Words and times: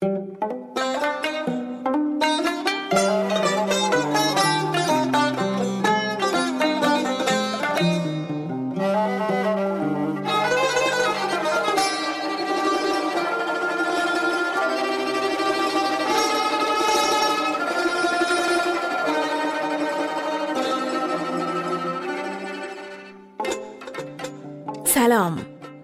سلام. 0.00 0.12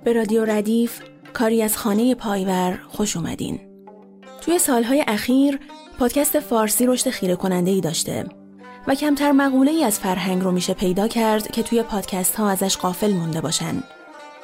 به 0.05 0.13
رادیو 0.13 0.45
ردیف 0.45 1.03
کاری 1.33 1.63
از 1.63 1.77
خانه 1.77 2.15
پایور 2.15 2.79
خوش 2.89 3.17
اومدین. 3.17 3.76
توی 4.47 4.59
سالهای 4.59 5.05
اخیر 5.09 5.61
پادکست 5.99 6.41
فارسی 6.41 6.87
رشد 6.87 7.11
خیره 7.11 7.37
کننده 7.37 7.71
ای 7.71 7.81
داشته 7.81 8.25
و 8.87 8.95
کمتر 8.95 9.33
مقوله 9.33 9.71
ای 9.71 9.85
از 9.85 9.99
فرهنگ 9.99 10.43
رو 10.43 10.51
میشه 10.51 10.75
پیدا 10.75 11.09
کرد 11.09 11.51
که 11.51 11.63
توی 11.63 11.83
پادکست 11.83 12.35
ها 12.35 12.51
ازش 12.51 12.77
غافل 12.77 13.13
مونده 13.13 13.41
باشن 13.41 13.83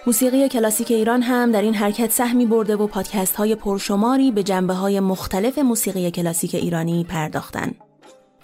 موسیقی 0.06 0.48
کلاسیک 0.48 0.90
ایران 0.90 1.22
هم 1.22 1.52
در 1.52 1.62
این 1.62 1.74
حرکت 1.74 2.10
سهمی 2.10 2.46
برده 2.46 2.76
و 2.76 2.86
پادکست 2.86 3.36
های 3.36 3.54
پرشماری 3.54 4.30
به 4.30 4.42
جنبه 4.42 4.74
های 4.74 5.00
مختلف 5.00 5.58
موسیقی 5.58 6.10
کلاسیک 6.10 6.54
ایرانی 6.54 7.04
پرداختن. 7.04 7.74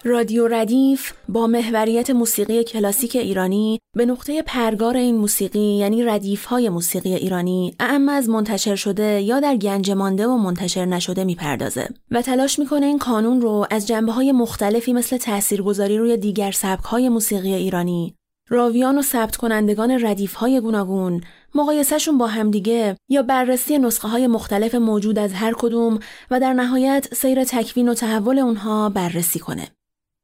رادیو 0.03 0.47
ردیف 0.47 1.13
با 1.29 1.47
محوریت 1.47 2.09
موسیقی 2.09 2.63
کلاسیک 2.63 3.15
ایرانی 3.15 3.79
به 3.95 4.05
نقطه 4.05 4.41
پرگار 4.41 4.97
این 4.97 5.17
موسیقی 5.17 5.77
یعنی 5.77 6.03
ردیف 6.03 6.45
های 6.45 6.69
موسیقی 6.69 7.13
ایرانی 7.13 7.75
اعم 7.79 8.09
از 8.09 8.29
منتشر 8.29 8.75
شده 8.75 9.21
یا 9.21 9.39
در 9.39 9.55
گنج 9.55 9.91
مانده 9.91 10.27
و 10.27 10.37
منتشر 10.37 10.85
نشده 10.85 11.23
می‌پردازه 11.23 11.89
و 12.11 12.21
تلاش 12.21 12.59
می‌کنه 12.59 12.85
این 12.85 12.99
کانون 12.99 13.41
رو 13.41 13.65
از 13.71 13.87
جنبه 13.87 14.11
های 14.11 14.31
مختلفی 14.31 14.93
مثل 14.93 15.17
تاثیرگذاری 15.17 15.97
روی 15.97 16.17
دیگر 16.17 16.51
سبک 16.51 16.83
های 16.83 17.09
موسیقی 17.09 17.53
ایرانی 17.53 18.15
راویان 18.49 18.99
و 18.99 19.01
ثبت 19.01 19.35
کنندگان 19.35 20.05
ردیف 20.05 20.33
های 20.33 20.61
گوناگون 20.61 21.21
مقایسهشون 21.55 22.17
با 22.17 22.27
همدیگه 22.27 22.95
یا 23.09 23.21
بررسی 23.21 23.77
نسخه 23.77 24.07
های 24.07 24.27
مختلف 24.27 24.75
موجود 24.75 25.19
از 25.19 25.33
هر 25.33 25.53
کدوم 25.57 25.99
و 26.31 26.39
در 26.39 26.53
نهایت 26.53 27.07
سیر 27.13 27.43
تکوین 27.43 27.89
و 27.89 27.93
تحول 27.93 28.39
اونها 28.39 28.89
بررسی 28.89 29.39
کنه. 29.39 29.67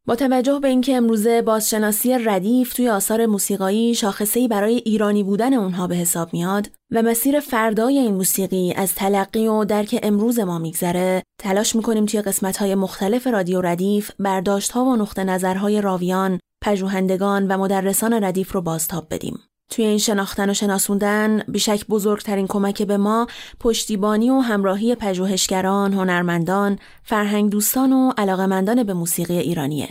با 0.07 0.15
توجه 0.15 0.59
به 0.59 0.67
اینکه 0.67 0.95
امروزه 0.95 1.41
بازشناسی 1.41 2.17
ردیف 2.17 2.73
توی 2.73 2.89
آثار 2.89 3.25
موسیقایی 3.25 3.95
شاخصه‌ای 3.95 4.47
برای 4.47 4.75
ایرانی 4.75 5.23
بودن 5.23 5.53
اونها 5.53 5.87
به 5.87 5.95
حساب 5.95 6.33
میاد 6.33 6.69
و 6.91 7.01
مسیر 7.01 7.39
فردای 7.39 7.97
این 7.97 8.13
موسیقی 8.13 8.73
از 8.73 8.95
تلقی 8.95 9.47
و 9.47 9.65
درک 9.65 9.99
امروز 10.03 10.39
ما 10.39 10.59
میگذره 10.59 11.23
تلاش 11.41 11.75
می‌کنیم 11.75 12.05
توی 12.05 12.21
قسمت‌های 12.21 12.75
مختلف 12.75 13.27
رادیو 13.27 13.61
ردیف 13.61 14.11
برداشت‌ها 14.19 14.85
و 14.85 14.95
نقطه 14.95 15.23
نظرهای 15.23 15.81
راویان 15.81 16.39
پژوهندگان 16.63 17.47
و 17.47 17.57
مدرسان 17.57 18.23
ردیف 18.23 18.51
رو 18.51 18.61
بازتاب 18.61 19.07
بدیم. 19.11 19.39
توی 19.69 19.85
این 19.85 19.97
شناختن 19.97 20.49
و 20.49 20.53
شناسوندن 20.53 21.39
بیشک 21.47 21.87
بزرگترین 21.87 22.47
کمک 22.47 22.81
به 22.81 22.97
ما 22.97 23.27
پشتیبانی 23.59 24.29
و 24.29 24.39
همراهی 24.39 24.95
پژوهشگران، 24.95 25.93
هنرمندان، 25.93 26.79
فرهنگ 27.03 27.51
دوستان 27.51 27.93
و 27.93 28.11
علاقمندان 28.17 28.83
به 28.83 28.93
موسیقی 28.93 29.37
ایرانیه. 29.37 29.89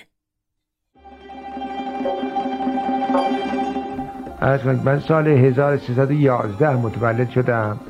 من 4.85 5.01
سال 5.09 5.29
1311 5.29 6.77
متولد 6.77 7.31
شدم 7.31 7.81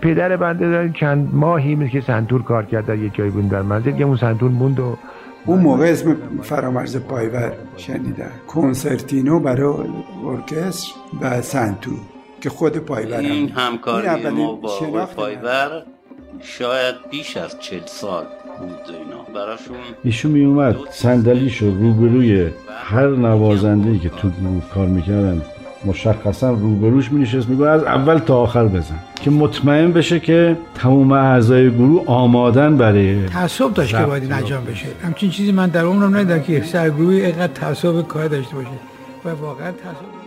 پدر 0.00 0.36
بنده 0.36 0.70
داریم 0.70 0.92
چند 0.92 1.34
ماهی 1.34 1.88
که 1.88 2.00
سنتور 2.00 2.42
کار 2.42 2.64
کرد 2.64 2.86
در 2.86 2.98
یه 2.98 3.10
جایی 3.10 3.30
بود 3.30 3.48
در 3.48 3.62
منزل 3.62 3.90
که 3.90 4.04
اون 4.04 4.16
سنتور 4.16 4.50
موند 4.50 4.80
و 4.80 4.96
اون 5.46 5.58
موقع 5.60 5.84
اسم 5.84 6.16
فرامرز 6.42 6.96
پایور 6.96 7.52
شنیدن 7.76 8.30
کنسرتینو 8.48 9.40
برای 9.40 9.88
ارکستر 10.26 10.92
و 11.20 11.42
سنتور 11.42 11.98
که 12.40 12.50
خود 12.50 12.76
پایور 12.76 13.18
این 13.18 13.48
همکاری 13.48 14.28
ما 14.28 14.52
با 14.54 15.06
پایور 15.16 15.82
شاید 16.40 16.94
بیش 17.10 17.36
از 17.36 17.60
چهل 17.60 17.86
سال 17.86 18.24
بود 18.58 18.96
اینا. 18.96 19.22
براشون 19.34 19.76
ایشون 20.04 20.30
می 20.30 20.44
اومد 20.44 20.76
صندلیشو 20.90 21.66
روبروی 21.66 22.50
هر 22.84 23.06
نوازنده 23.08 23.98
که 23.98 24.08
تو 24.08 24.30
گروه 24.30 24.62
کار 24.74 24.86
می‌کردن 24.86 25.42
مشخصا 25.84 26.50
روبروش 26.50 27.12
می 27.12 27.22
نشست 27.22 27.48
میگو 27.48 27.62
از 27.62 27.84
اول 27.84 28.18
تا 28.18 28.36
آخر 28.36 28.64
بزن. 28.64 28.98
که 29.22 29.30
مطمئن 29.30 29.92
بشه 29.92 30.20
که 30.20 30.56
تمام 30.74 31.12
اعضای 31.12 31.70
گروه 31.70 32.06
آمادن 32.06 32.76
برای 32.76 33.26
تعصب 33.26 33.74
داشت 33.74 33.98
که 33.98 34.04
باید 34.04 34.32
انجام 34.32 34.64
بشه. 34.64 34.86
همچین 35.02 35.30
چیزی 35.30 35.52
من 35.52 35.68
در 35.68 35.84
عمرم 35.84 36.16
ندیدم 36.16 36.42
که 36.42 36.62
سرگروهی 36.62 37.26
اینقدر 37.26 37.52
تعصب 37.52 38.02
کار 38.02 38.28
داشته 38.28 38.54
باشه. 38.54 38.68
و 39.24 39.28
واقعا 39.28 39.72
تعصب. 39.72 40.20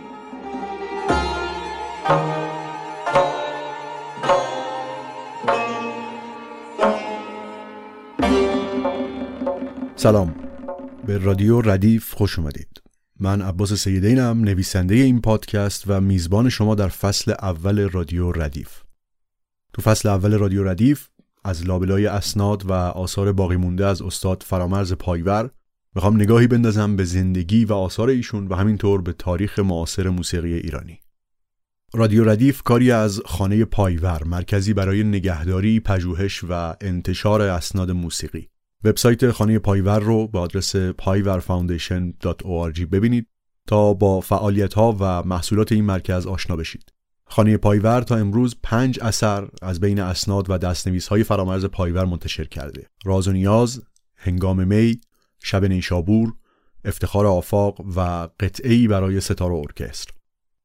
سلام. 9.96 10.34
به 11.06 11.18
رادیو 11.18 11.60
ردیف 11.60 12.14
خوش 12.14 12.38
اومدید. 12.38 12.73
من 13.20 13.42
عباس 13.42 13.72
سیدینم 13.72 14.40
نویسنده 14.40 14.94
این 14.94 15.20
پادکست 15.20 15.84
و 15.86 16.00
میزبان 16.00 16.48
شما 16.48 16.74
در 16.74 16.88
فصل 16.88 17.30
اول 17.30 17.88
رادیو 17.88 18.32
ردیف. 18.32 18.82
تو 19.72 19.82
فصل 19.82 20.08
اول 20.08 20.38
رادیو 20.38 20.64
ردیف 20.64 21.08
از 21.44 21.66
لابلای 21.66 22.06
اسناد 22.06 22.66
و 22.66 22.72
آثار 22.72 23.32
باقی 23.32 23.56
مونده 23.56 23.86
از 23.86 24.02
استاد 24.02 24.44
فرامرز 24.46 24.92
پایور 24.92 25.50
می‌خوام 25.94 26.16
نگاهی 26.16 26.46
بندازم 26.46 26.96
به 26.96 27.04
زندگی 27.04 27.64
و 27.64 27.72
آثار 27.72 28.08
ایشون 28.08 28.48
و 28.48 28.54
همینطور 28.54 29.02
به 29.02 29.12
تاریخ 29.12 29.58
معاصر 29.58 30.08
موسیقی 30.08 30.54
ایرانی. 30.54 31.00
رادیو 31.94 32.24
ردیف 32.24 32.62
کاری 32.62 32.90
از 32.90 33.20
خانه 33.24 33.64
پایور 33.64 34.24
مرکزی 34.24 34.74
برای 34.74 35.04
نگهداری، 35.04 35.80
پژوهش 35.80 36.44
و 36.48 36.74
انتشار 36.80 37.42
اسناد 37.42 37.90
موسیقی. 37.90 38.48
وبسایت 38.84 39.30
خانه 39.30 39.58
پایور 39.58 39.98
رو 39.98 40.26
با 40.26 40.40
آدرس 40.40 40.76
payvarfoundation.org 40.76 42.80
ببینید 42.92 43.26
تا 43.66 43.94
با 43.94 44.20
فعالیت 44.20 44.74
ها 44.74 44.96
و 45.00 45.22
محصولات 45.22 45.72
این 45.72 45.84
مرکز 45.84 46.26
آشنا 46.26 46.56
بشید. 46.56 46.92
خانه 47.26 47.56
پایور 47.56 48.00
تا 48.00 48.16
امروز 48.16 48.56
پنج 48.62 48.98
اثر 49.02 49.48
از 49.62 49.80
بین 49.80 50.00
اسناد 50.00 50.50
و 50.50 50.58
دستنویس 50.58 51.08
های 51.08 51.24
فرامرز 51.24 51.64
پایور 51.64 52.04
منتشر 52.04 52.44
کرده. 52.44 52.90
راز 53.04 53.28
و 53.28 53.32
نیاز، 53.32 53.82
هنگام 54.16 54.68
می، 54.68 55.00
شب 55.42 55.64
نیشابور، 55.64 56.32
افتخار 56.84 57.26
آفاق 57.26 57.80
و 57.96 58.28
قطعه‌ای 58.40 58.88
برای 58.88 59.20
سه‌تار 59.20 59.52
و 59.52 59.56
ارکستر. 59.56 60.13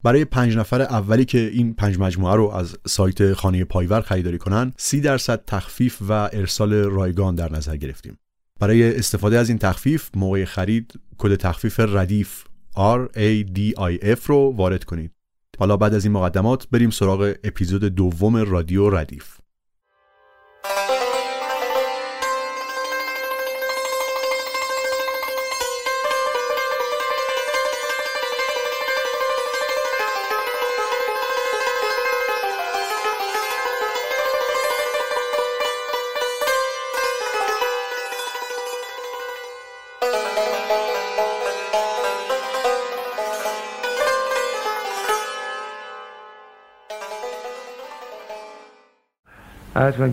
برای 0.04 0.26
پنج 0.26 0.58
نفر 0.58 0.82
اولی 0.82 1.26
که 1.26 1.38
این 1.38 1.74
پنج 1.74 2.00
مجموعه 2.00 2.36
رو 2.36 2.48
از 2.50 2.78
سایت 2.88 3.34
خانه 3.34 3.64
پایور 3.64 4.02
خریداری 4.02 4.38
کنن 4.38 4.74
سی 4.78 5.02
درصد 5.02 5.44
تخفیف 5.48 5.98
و 6.10 6.12
ارسال 6.12 6.74
رایگان 6.74 7.36
در 7.36 7.52
نظر 7.52 7.78
گرفتیم. 7.78 8.18
برای 8.60 8.98
استفاده 8.98 9.38
از 9.38 9.50
این 9.50 9.58
تخفیف 9.58 10.10
موقع 10.16 10.46
خرید 10.46 10.94
کد 11.18 11.36
تخفیف 11.36 11.80
ردیف 11.80 12.44
R 12.76 13.08
A 13.16 13.46
D 13.56 13.74
I 13.78 14.04
F 14.04 14.26
رو 14.26 14.54
وارد 14.56 14.84
کنید. 14.84 15.12
حالا 15.60 15.78
بعد 15.78 15.94
از 15.94 16.06
این 16.06 16.14
مقدمات 16.14 16.68
بریم 16.72 16.90
سراغ 16.90 17.34
اپیزود 17.44 17.84
دوم 17.84 18.36
رادیو 18.36 18.90
ردیف. 18.90 19.39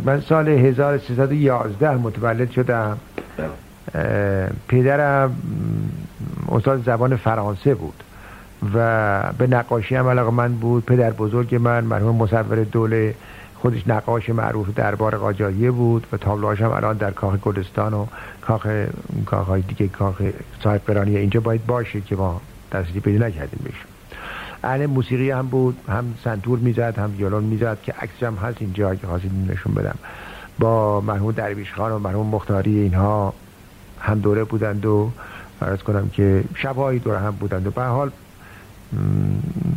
من 0.04 0.20
سال 0.20 0.48
1311 0.48 1.96
متولد 1.96 2.50
شدم. 2.50 2.98
پدرم 4.68 5.36
استاد 6.48 6.82
زبان 6.84 7.16
فرانسه 7.16 7.74
بود 7.74 8.02
و 8.74 9.32
به 9.38 9.46
نقاشی 9.46 9.96
هم 9.96 10.08
علاقه 10.08 10.30
من 10.30 10.52
بود. 10.52 10.84
پدر 10.84 11.10
بزرگ 11.10 11.54
من 11.54 11.84
مرحوم 11.84 12.16
مصور 12.16 12.64
دوله 12.64 13.14
خودش 13.54 13.88
نقاش 13.88 14.30
معروف 14.30 14.74
دربار 14.74 15.16
قاجاریه 15.16 15.70
بود 15.70 16.06
و 16.12 16.16
تابلوهاش 16.16 16.60
هم 16.60 16.70
الان 16.70 16.96
در 16.96 17.10
کاخ 17.10 17.36
گلستان 17.36 17.94
و 17.94 18.06
کاخ 18.40 18.66
کاخ 19.26 19.46
های 19.46 19.62
دیگه 19.62 19.88
کاخ 19.88 20.22
صاحب 20.62 20.98
اینجا 21.06 21.40
باید 21.40 21.66
باشه 21.66 22.00
که 22.00 22.16
ما 22.16 22.40
دستی 22.72 23.00
پیدا 23.00 23.26
نکردیم 23.26 23.60
بهشون. 23.64 23.85
اهل 24.64 24.86
موسیقی 24.86 25.30
هم 25.30 25.46
بود 25.46 25.76
هم 25.88 26.14
سنتور 26.24 26.58
می‌زد 26.58 26.98
هم 26.98 27.14
ویولون 27.18 27.44
می‌زد 27.44 27.78
که 27.82 27.92
عکسش 27.92 28.22
هم 28.22 28.34
هست 28.34 28.56
اینجا 28.60 28.94
که 28.94 29.06
خواستید 29.06 29.32
نشون 29.50 29.74
بدم. 29.74 29.98
با 30.58 31.00
مرحوم 31.00 31.32
درویش 31.32 31.72
خان 31.72 31.92
و 31.92 31.98
مرحوم 31.98 32.26
مختاری 32.26 32.78
اینها 32.78 33.34
هم 34.00 34.20
دوره 34.20 34.44
بودند 34.44 34.86
و 34.86 35.10
عرض 35.62 35.78
کنم 35.78 36.08
که 36.08 36.44
شبهایی 36.54 36.98
دوره 36.98 37.18
هم 37.18 37.30
بودند 37.30 37.66
و 37.66 37.70
به 37.70 37.82
حال 37.82 38.10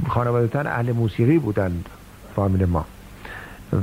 خانوادتان 0.07 0.67
اهل 0.67 0.91
موسیقی 0.91 1.37
بودند 1.37 1.89
فامیل 2.35 2.65
ما. 2.65 2.85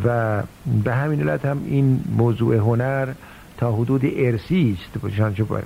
و 0.04 0.42
به 0.84 0.94
همین 0.94 1.20
علت 1.20 1.44
هم 1.44 1.62
این 1.66 2.00
موضوع 2.16 2.56
هنر 2.56 3.08
تا 3.58 3.72
حدود 3.72 4.00
ارسی 4.16 4.78
است. 4.82 5.22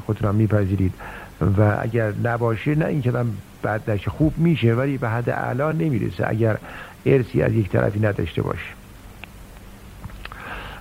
خودتون 0.07 0.29
هم 0.29 0.35
میپذیرید. 0.35 0.95
و 1.41 1.77
اگر 1.81 2.13
نباشه 2.25 2.75
نه 2.75 2.85
این 2.85 3.03
کلام 3.03 3.37
بعد 3.63 3.91
نشه 3.91 4.11
خوب 4.11 4.39
میشه 4.39 4.75
ولی 4.75 4.99
به 4.99 5.09
حد 5.09 5.31
اعلا 5.31 5.73
نمی‌رسه 5.73 6.25
اگر 6.29 6.59
ارسی 7.07 7.43
از 7.43 7.53
یک 7.53 7.69
طرفی 7.69 8.01
نداشته 8.01 8.43
باشه. 8.43 8.71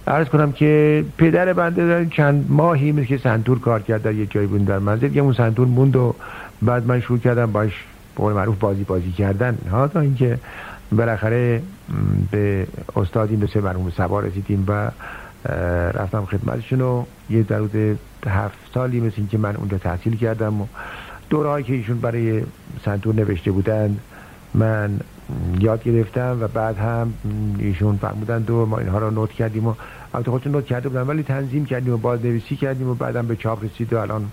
عرض 0.07 0.27
کنم 0.27 0.51
که 0.51 1.06
پدر 1.17 1.53
بنده 1.53 1.88
در 1.88 2.06
چند 2.06 2.45
ماهی 2.50 2.91
مثل 2.91 3.06
که 3.06 3.17
سنتور 3.17 3.59
کار 3.59 3.81
کرد 3.81 4.01
در 4.01 4.13
یک 4.13 4.31
جایی 4.31 4.47
بود 4.47 4.65
در 4.65 4.79
منزل 4.79 5.09
که 5.09 5.19
اون 5.19 5.33
سنتور 5.33 5.67
موند 5.67 5.95
و 5.95 6.15
بعد 6.61 6.88
من 6.88 7.00
شروع 7.00 7.19
کردم 7.19 7.51
باش 7.51 7.85
به 8.15 8.23
معروف 8.23 8.59
بازی 8.59 8.83
بازی 8.83 9.11
کردن. 9.11 9.57
ها 9.71 9.88
تا 9.88 10.00
اینکه 10.00 10.39
بالاخره 10.91 11.61
به 12.31 12.67
استاد 12.95 13.29
این 13.29 13.39
دو 13.39 13.47
سه 13.47 13.61
مرحوم 13.61 13.89
سبا 13.97 14.19
رسیدیم 14.19 14.65
و 14.67 14.91
رفتم 15.94 16.25
خدمتشون 16.25 16.81
و 16.81 17.03
یه 17.30 17.44
در 17.44 17.62
هفت 18.27 18.57
سالی 18.74 19.00
مثل 19.00 19.25
که 19.25 19.38
من 19.38 19.56
اونجا 19.56 19.77
تحصیل 19.77 20.15
کردم 20.15 20.62
و 20.62 20.68
دورهایی 21.30 21.65
که 21.65 21.74
ایشون 21.74 22.00
برای 22.00 22.44
سنتور 22.86 23.15
نوشته 23.15 23.51
بودند 23.51 24.00
من 24.53 25.00
یاد 25.59 25.83
گرفتم 25.83 26.38
و 26.41 26.47
بعد 26.47 26.77
هم 26.77 27.13
ایشون 27.59 27.97
فرمودند 27.97 28.50
و 28.50 28.65
ما 28.65 28.77
اینها 28.77 28.97
رو 29.00 29.12
نوت 29.12 29.31
کردیم 29.31 29.68
و 29.68 29.74
البته 30.13 30.31
خودشون 30.31 30.51
نوت 30.51 30.65
کرده 30.65 30.89
بودن 30.89 31.01
ولی 31.01 31.24
تنظیم 31.24 31.65
کردیم 31.65 31.94
و 31.94 31.97
بازنویسی 31.97 32.56
کردیم 32.56 32.89
و 32.89 32.94
بعدم 32.94 33.27
به 33.27 33.35
چاپ 33.35 33.63
رسید 33.63 33.94
و 33.94 33.97
الان 33.97 34.31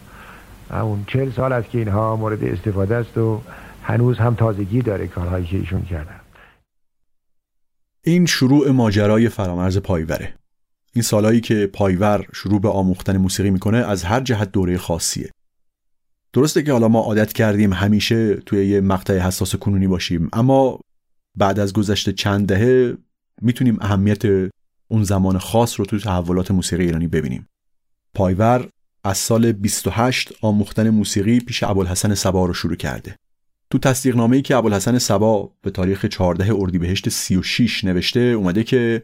همون 0.70 1.04
چهل 1.06 1.30
سال 1.30 1.52
است 1.52 1.70
که 1.70 1.78
اینها 1.78 2.16
مورد 2.16 2.44
استفاده 2.44 2.96
است 2.96 3.18
و 3.18 3.40
هنوز 3.82 4.18
هم 4.18 4.34
تازگی 4.34 4.82
داره 4.82 5.06
کارهایی 5.06 5.46
که 5.46 5.56
ایشون 5.56 5.82
کردن. 5.82 6.20
این 8.02 8.26
شروع 8.26 8.70
ماجرای 8.70 9.28
فرامرز 9.28 9.78
پایوره. 9.78 10.32
این 10.96 11.02
سالهایی 11.02 11.40
که 11.40 11.70
پایور 11.72 12.26
شروع 12.34 12.60
به 12.60 12.68
آموختن 12.68 13.16
موسیقی 13.16 13.50
می‌کنه 13.50 13.78
از 13.78 14.04
هر 14.04 14.20
جهت 14.20 14.52
دوره 14.52 14.78
خاصیه. 14.78 15.30
درسته 16.32 16.62
که 16.62 16.72
حالا 16.72 16.88
ما 16.88 17.00
عادت 17.00 17.32
کردیم 17.32 17.72
همیشه 17.72 18.34
توی 18.34 18.66
یه 18.66 18.80
مقطع 18.80 19.18
حساس 19.18 19.56
کنونی 19.56 19.86
باشیم 19.86 20.28
اما 20.32 20.80
بعد 21.34 21.58
از 21.58 21.72
گذشته 21.72 22.12
چند 22.12 22.48
دهه 22.48 22.96
می‌تونیم 23.42 23.78
اهمیت 23.80 24.22
اون 24.88 25.04
زمان 25.04 25.38
خاص 25.38 25.80
رو 25.80 25.86
توی 25.86 26.00
تحولات 26.00 26.50
موسیقی 26.50 26.84
ایرانی 26.84 27.06
ببینیم. 27.06 27.48
پایور 28.14 28.68
از 29.04 29.18
سال 29.18 29.52
28 29.52 30.32
آموختن 30.42 30.90
موسیقی 30.90 31.40
پیش 31.40 31.62
ابوالحسن 31.62 32.14
سبا 32.14 32.46
رو 32.46 32.54
شروع 32.54 32.76
کرده. 32.76 33.16
تو 33.70 33.78
تصدیقنامه‌ای 33.78 34.42
که 34.42 34.56
ابوالحسن 34.56 34.98
سبا 34.98 35.52
به 35.62 35.70
تاریخ 35.70 36.04
14 36.04 36.54
اردیبهشت 36.54 37.08
36 37.08 37.84
نوشته 37.84 38.20
اومده 38.20 38.64
که 38.64 39.02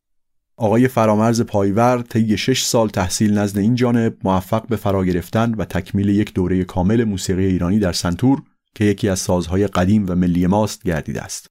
آقای 0.63 0.89
فرامرز 0.89 1.43
پایور 1.43 2.03
طی 2.03 2.37
6 2.37 2.63
سال 2.63 2.89
تحصیل 2.89 3.39
نزد 3.39 3.59
این 3.59 3.75
جانب 3.75 4.17
موفق 4.25 4.67
به 4.67 4.77
فرا 4.77 5.05
گرفتن 5.05 5.55
و 5.55 5.65
تکمیل 5.65 6.09
یک 6.09 6.35
دوره 6.35 6.65
کامل 6.65 7.05
موسیقی 7.05 7.45
ایرانی 7.45 7.79
در 7.79 7.93
سنتور 7.93 8.43
که 8.75 8.85
یکی 8.85 9.09
از 9.09 9.19
سازهای 9.19 9.67
قدیم 9.67 10.07
و 10.09 10.15
ملی 10.15 10.47
ماست 10.47 10.83
گردیده 10.83 11.23
است. 11.23 11.47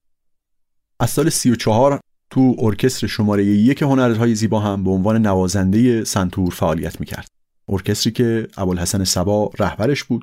از 1.00 1.10
سال 1.10 1.30
34 1.30 2.00
تو 2.30 2.56
ارکستر 2.58 3.06
شماره 3.06 3.44
یک 3.44 3.82
هنرهای 3.82 4.34
زیبا 4.34 4.60
هم 4.60 4.84
به 4.84 4.90
عنوان 4.90 5.26
نوازنده 5.26 6.04
سنتور 6.04 6.50
فعالیت 6.50 7.00
می‌کرد. 7.00 7.28
ارکستری 7.68 8.12
که 8.12 8.48
ابوالحسن 8.56 9.04
سبا 9.04 9.50
رهبرش 9.58 10.04
بود 10.04 10.22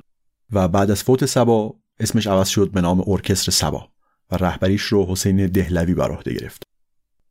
و 0.52 0.68
بعد 0.68 0.90
از 0.90 1.02
فوت 1.02 1.26
سبا 1.26 1.74
اسمش 2.00 2.26
عوض 2.26 2.48
شد 2.48 2.70
به 2.70 2.80
نام 2.80 3.04
ارکستر 3.06 3.52
سبا 3.52 3.88
و 4.30 4.36
رهبریش 4.36 4.82
رو 4.82 5.06
حسین 5.06 5.46
دهلوی 5.46 5.94
بر 5.94 6.10
عهده 6.10 6.34
گرفت. 6.34 6.69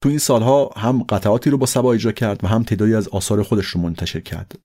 تو 0.01 0.09
این 0.09 0.17
سالها 0.17 0.69
هم 0.77 1.03
قطعاتی 1.03 1.49
رو 1.49 1.57
با 1.57 1.65
سبا 1.65 1.93
اجرا 1.93 2.11
کرد 2.11 2.43
و 2.43 2.47
هم 2.47 2.63
تعدادی 2.63 2.95
از 2.95 3.07
آثار 3.07 3.43
خودش 3.43 3.65
رو 3.65 3.81
منتشر 3.81 4.19
کرد. 4.19 4.59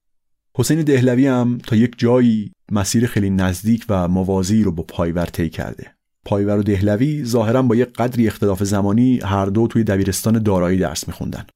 حسین 0.56 0.82
دهلوی 0.82 1.26
هم 1.26 1.58
تا 1.58 1.76
یک 1.76 1.94
جایی 1.98 2.52
مسیر 2.72 3.06
خیلی 3.06 3.30
نزدیک 3.30 3.86
و 3.88 4.08
موازی 4.08 4.62
رو 4.62 4.72
با 4.72 4.82
پایور 4.82 5.26
طی 5.26 5.48
کرده. 5.48 5.94
پایور 6.24 6.58
و 6.58 6.62
دهلوی 6.62 7.24
ظاهرا 7.24 7.62
با 7.62 7.76
یک 7.76 7.88
قدری 7.92 8.26
اختلاف 8.26 8.62
زمانی 8.62 9.20
هر 9.24 9.46
دو 9.46 9.66
توی 9.66 9.84
دبیرستان 9.84 10.42
دارایی 10.42 10.78
درس 10.78 11.08
میخوندن 11.08 11.46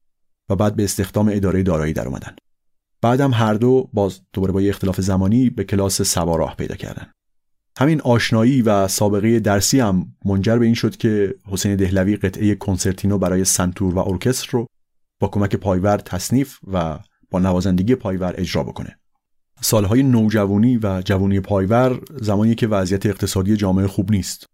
و 0.50 0.56
بعد 0.56 0.76
به 0.76 0.84
استخدام 0.84 1.31
اداره 1.32 1.62
دارایی 1.62 1.92
در 1.92 2.08
اومدن. 2.08 2.36
بعدم 3.02 3.32
هر 3.32 3.54
دو 3.54 3.90
باز 3.92 4.20
دوباره 4.32 4.52
با 4.52 4.62
یک 4.62 4.69
اختلاف 4.69 5.00
زمانی 5.00 5.50
به 5.50 5.64
کلاس 5.64 6.02
سبا 6.02 6.36
راه 6.36 6.56
پیدا 6.56 6.74
کردن. 6.74 7.12
همین 7.78 8.00
آشنایی 8.00 8.62
و 8.62 8.88
سابقه 8.88 9.40
درسی 9.40 9.80
هم 9.80 10.06
منجر 10.25 10.58
به 10.58 10.64
این 10.64 10.75
شد 10.75 10.96
که 10.96 11.34
حسین 11.46 11.76
دهلوی 11.76 12.16
قطعه 12.16 12.54
کنسرتینو 12.54 13.19
برای 13.19 13.44
سنتور 13.44 13.94
و 13.94 13.98
ارکستر 13.98 14.48
رو 14.50 14.66
با 15.20 15.28
کمک 15.28 15.56
پایور 15.56 15.96
تصنیف 15.96 16.58
و 16.72 16.98
با 17.30 17.38
نوازندگی 17.38 17.94
پایور 17.94 18.34
اجرا 18.38 18.62
بکنه. 18.62 18.98
سالهای 19.60 20.02
نوجوانی 20.02 20.78
و 20.82 21.02
جوانی 21.04 21.40
پایور 21.40 22.00
زمانی 22.20 22.54
که 22.54 22.66
وضعیت 22.66 23.06
اقتصادی 23.06 23.56
جامعه 23.56 23.86
خوب 23.86 24.10
نیست. 24.10 24.46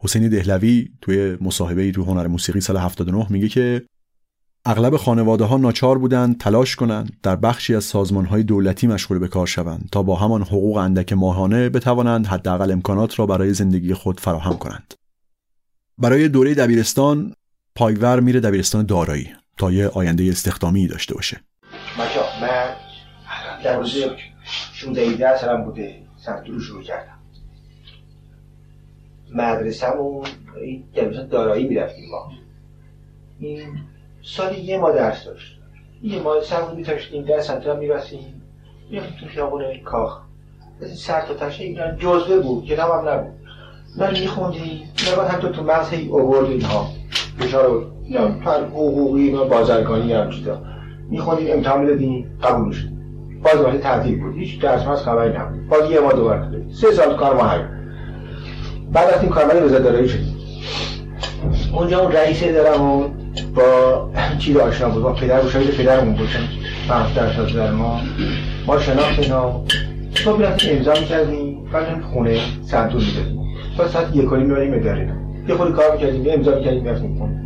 حسین 0.00 0.28
دهلوی 0.28 0.88
توی 1.00 1.36
مصاحبه 1.40 1.92
تو 1.92 2.04
هنر 2.04 2.26
موسیقی 2.26 2.60
سال 2.60 2.76
79 2.76 3.26
میگه 3.30 3.48
که 3.48 3.82
اغلب 4.68 4.96
خانواده 4.96 5.44
ها 5.44 5.56
ناچار 5.56 5.98
بودند 5.98 6.38
تلاش 6.40 6.76
کنند 6.76 7.16
در 7.22 7.36
بخشی 7.36 7.74
از 7.74 7.84
سازمان 7.84 8.24
های 8.24 8.42
دولتی 8.42 8.86
مشغول 8.86 9.18
به 9.18 9.28
کار 9.28 9.46
شوند 9.46 9.88
تا 9.92 10.02
با 10.02 10.16
همان 10.16 10.42
حقوق 10.42 10.76
اندک 10.76 11.12
ماهانه 11.12 11.68
بتوانند 11.68 12.26
حداقل 12.26 12.72
امکانات 12.72 13.18
را 13.18 13.26
برای 13.26 13.54
زندگی 13.54 13.94
خود 13.94 14.20
فراهم 14.20 14.56
کنند. 14.56 14.94
برای 15.98 16.28
دوره 16.28 16.54
دبیرستان 16.54 17.34
پایور 17.74 18.20
میره 18.20 18.40
دبیرستان 18.40 18.86
دارایی 18.86 19.32
تا 19.56 19.72
یه 19.72 19.88
آینده 19.88 20.28
استخدامی 20.28 20.86
داشته 20.86 21.14
باشه. 21.14 21.40
من 21.98 22.74
در 23.64 23.78
روز 23.78 23.94
16 24.72 25.36
سالم 25.36 25.64
بوده 25.64 26.02
سنتور 26.16 26.60
شروع 26.60 26.82
کردم. 26.82 27.18
مدرسه‌مون 29.34 30.26
دبیرستان 30.96 31.28
دارایی 31.28 31.68
می‌رفتیم 31.68 32.04
ما. 32.10 32.32
این 33.38 33.78
سالی 34.26 34.60
یه 34.60 34.78
ما 34.78 34.90
درس 34.90 35.24
داشت. 35.24 35.58
یه 36.02 36.22
ما 36.22 36.40
سر 36.40 36.56
میتاشتیم 36.76 37.24
در 37.24 37.40
سنتر 37.40 37.70
هم 37.70 37.78
می‌رسیم 37.78 38.42
می‌رفتیم. 38.90 39.16
تو 39.20 39.26
خیابون 39.26 39.62
کاخ. 39.84 40.20
سر 40.96 41.20
تا 41.20 41.34
تشه 41.34 41.64
اینا 41.64 41.94
جزوه 41.94 42.38
بود 42.38 42.64
کتاب 42.64 42.90
هم 42.90 43.08
نبود. 43.08 43.32
من 43.98 44.10
میخوندیم 44.10 44.80
بعد 45.16 45.28
حتی 45.28 45.48
تو 45.48 45.62
مغز 45.62 45.90
هی 45.90 46.08
اوورد 46.08 46.46
اینها. 46.46 46.88
بشار 47.40 47.86
یا 48.08 48.28
پر 48.28 48.64
حقوقی 48.64 49.30
و 49.30 49.44
بازرگانی 49.44 50.12
هم 50.12 50.30
چیزا. 50.30 50.62
میخوندیم 51.10 51.52
امتحان 51.52 51.80
می‌دادیم 51.80 52.38
قبول 52.42 52.72
شد 52.72 52.88
باز 53.44 53.60
وقتی 53.60 53.78
تعطیل 53.78 54.20
بود. 54.20 54.34
هیچ 54.36 54.60
درس 54.60 54.86
از 54.86 55.02
خبری 55.02 55.38
نبود. 55.38 55.68
باز 55.68 55.90
یه 55.90 56.00
ما 56.00 56.12
دوباره 56.12 56.40
کرد 56.40 56.72
سه 56.72 56.92
سال 56.92 57.16
کار 57.16 57.34
ما 57.36 57.64
بعد 58.92 59.14
از 59.14 59.22
این 59.22 59.30
کارمند 59.30 59.62
وزارت 59.62 60.06
شدیم. 60.06 60.36
اونجا 61.72 62.00
اون 62.00 62.12
رئیس 62.12 62.44
دارم 62.44 63.12
با 63.54 64.10
چیز 64.38 64.56
آشنا 64.56 64.88
بود 64.88 65.02
با 65.02 65.12
پدر 65.12 65.44
و 65.44 65.50
شاید 65.50 65.70
پدرمون 65.70 66.14
بودن 66.14 66.48
وقت 66.88 67.14
در 67.14 67.44
در 67.44 67.70
ما. 67.70 68.00
ما 68.66 68.78
شناخت 68.78 69.18
اینا. 69.18 69.60
تو 70.14 70.36
می‌رفتیم 70.36 70.76
امضا 70.76 70.92
می‌کردیم 70.92 71.64
بعد 71.72 72.02
خونه 72.02 72.38
سنتون 72.62 73.00
می‌دادیم 73.00 73.40
تا 73.76 73.88
ساعت 73.88 74.16
یک 74.16 74.32
و 74.32 74.36
نیم 74.36 74.46
می‌بریم 74.46 74.74
اداره 74.74 75.12
یه 75.48 75.54
خود 75.54 75.72
کار 75.72 75.92
می‌کردیم 75.92 76.26
یه 76.26 76.32
امضا 76.32 76.54
می‌کردیم 76.54 76.82
می‌رفتیم 76.82 77.18
خونه. 77.18 77.42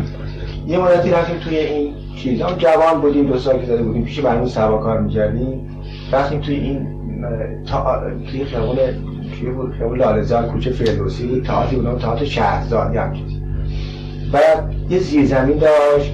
یه 0.68 0.78
مدتی 0.78 1.10
رفتیم 1.10 1.38
توی 1.38 1.56
این 1.56 1.94
چیز 2.16 2.42
هم 2.42 2.54
جوان 2.58 3.00
بودیم 3.00 3.26
دو 3.26 3.38
سال 3.38 3.58
که 3.58 3.66
زده 3.66 3.82
بودیم. 3.82 4.04
پیش 4.04 4.20
برنامه 4.20 4.48
سوا 4.48 4.78
کار 4.78 5.00
می‌کردیم. 5.00 5.70
رفتیم 6.12 6.40
توی 6.40 6.54
این 6.54 6.86
تا 7.66 8.02
توی 8.30 8.44
خیابون 8.44 8.76
توی 9.40 9.72
خیابون 9.78 9.98
لالزار 9.98 10.42
کوچه 10.42 10.70
فردوسی. 10.70 11.42
تاعتی 11.46 11.76
بودم 11.76 11.98
تاعت 11.98 12.24
شهرزاد 12.24 12.96
هم 12.96 13.12
چیز. 13.12 13.39
بعد 14.32 14.74
یه 14.90 14.98
زیر 14.98 15.26
زمین 15.26 15.58
داشت 15.58 16.12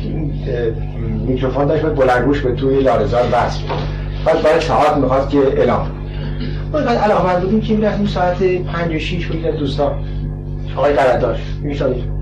میکروفون 1.27 1.67
داشت 1.67 1.85
بلنگوش 1.85 2.41
به 2.41 2.53
توی 2.53 2.81
لارزار 2.81 3.23
بس 3.23 3.59
بعد 4.25 4.43
برای 4.43 4.61
ساعت 4.61 4.97
می‌خواست 4.97 5.31
که 5.31 5.39
اعلام 5.39 5.91
ما 6.73 6.81
بعد 6.81 6.99
علاقه 6.99 7.41
بودیم 7.41 7.61
که 7.61 7.75
می‌رفتیم 7.75 8.07
ساعت 8.07 8.43
پنج 8.43 8.95
و 8.95 8.99
شیش 8.99 9.27
بودیم 9.27 9.51
دوستان. 9.51 10.05
آقای 10.77 10.93
قرداش 10.93 11.39
میشادیم 11.63 12.13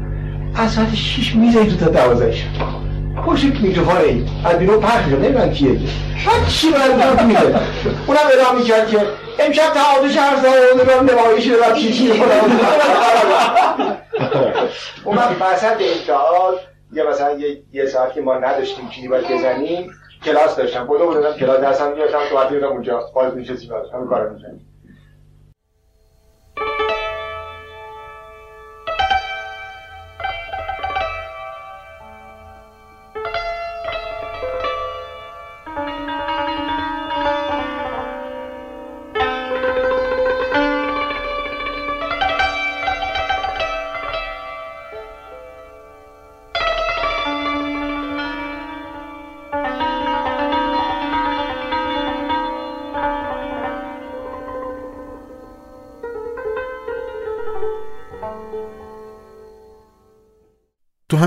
از 0.56 0.70
ساعت 0.70 0.94
شیش 0.94 1.36
میزایی 1.36 1.70
تو 1.70 1.76
تا 1.76 1.90
دوازه 1.90 2.32
شد 2.32 2.46
پشت 3.26 3.44
میکروفون 3.44 3.96
این 3.96 4.28
از 4.44 4.58
بیرون 4.58 4.80
پخش 4.80 5.04
شد 5.10 5.24
نمی‌دونم 5.24 5.50
کیه. 5.50 5.70
بعد 5.72 6.48
چی 6.48 6.66
برای 6.70 7.16
تو 7.16 7.26
میده 7.26 7.40
اونم 8.06 8.20
اعلام 8.32 8.56
می‌کرد 8.58 8.88
که 8.88 8.98
امشب 9.46 9.62
تعادش 9.74 10.16
هر 10.16 10.36
سال 10.36 11.10
نمایش 11.10 11.48
رو 11.48 11.76
چی 11.76 11.92
چی 11.92 12.12
اون 15.04 15.16
وقت 15.16 15.42
وسط 15.42 15.76
امتحان 15.80 16.54
یا 16.92 17.10
مثلا 17.10 17.38
یه, 17.38 17.62
یه 17.72 17.86
ساعت 17.86 18.12
که 18.12 18.20
ما 18.20 18.38
نداشتیم 18.38 18.88
چیزی 18.88 19.08
باید 19.08 19.24
بزنیم 19.24 19.94
کلاس 20.24 20.56
داشتم 20.56 20.86
بودم 20.86 21.06
بودم 21.06 21.32
کلاس 21.32 21.60
درسم 21.60 21.90
می‌گرفتم 21.90 22.18
تو 22.30 22.36
وقتی 22.36 22.56
اونجا 22.56 23.10
باز 23.14 23.34
میشستیم 23.34 23.70
همین 23.94 24.08
کارو 24.08 24.32
می‌کردیم. 24.34 24.73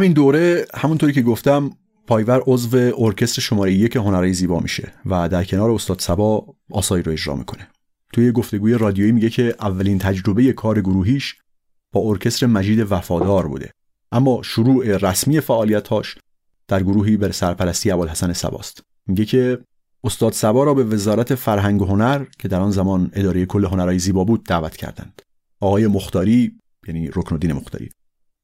همین 0.08 0.16
دوره 0.16 0.66
همونطوری 0.74 1.14
که 1.14 1.22
گفتم 1.22 1.70
پایور 2.08 2.42
عضو 2.46 2.92
ارکستر 2.98 3.42
شماره 3.42 3.74
یک 3.74 3.96
هنرهای 3.96 4.34
زیبا 4.34 4.60
میشه 4.60 4.94
و 5.06 5.30
در 5.30 5.44
کنار 5.44 5.72
استاد 5.72 6.00
سبا 6.00 6.56
آسایی 6.72 7.04
رو 7.04 7.12
اجرا 7.12 7.36
می‌کنه. 7.36 7.68
توی 8.14 8.32
گفتگوی 8.32 8.74
رادیویی 8.74 9.12
میگه 9.12 9.30
که 9.30 9.56
اولین 9.60 10.00
تجربه 10.00 10.54
کار 10.54 10.82
گروهیش 10.82 11.36
با 11.92 12.02
ارکستر 12.02 12.46
مجید 12.46 12.92
وفادار 12.92 13.48
بوده. 13.48 13.72
اما 14.12 14.42
شروع 14.44 14.98
رسمی 14.98 15.40
فعالیتاش 15.40 16.18
در 16.68 16.84
گروهی 16.84 17.18
بر 17.18 17.32
سرپرستی 17.32 17.92
ابوالحسن 17.92 18.34
سباست. 18.34 18.82
میگه 19.08 19.26
که 19.26 19.60
استاد 20.04 20.34
سبا 20.34 20.64
را 20.64 20.74
به 20.74 20.84
وزارت 20.84 21.36
فرهنگ 21.36 21.82
و 21.82 21.86
هنر 21.86 22.26
که 22.40 22.48
در 22.48 22.60
آن 22.60 22.72
زمان 22.72 23.12
اداره 23.14 23.46
کل 23.46 23.66
هنرهای 23.66 24.00
زیبا 24.00 24.24
بود 24.24 24.46
دعوت 24.46 24.78
کردند. 24.78 25.22
آقای 25.60 25.88
مختاری 25.88 26.52
یعنی 26.88 27.08
رکن 27.08 27.36
الدین 27.36 27.54
مختاری 27.54 27.90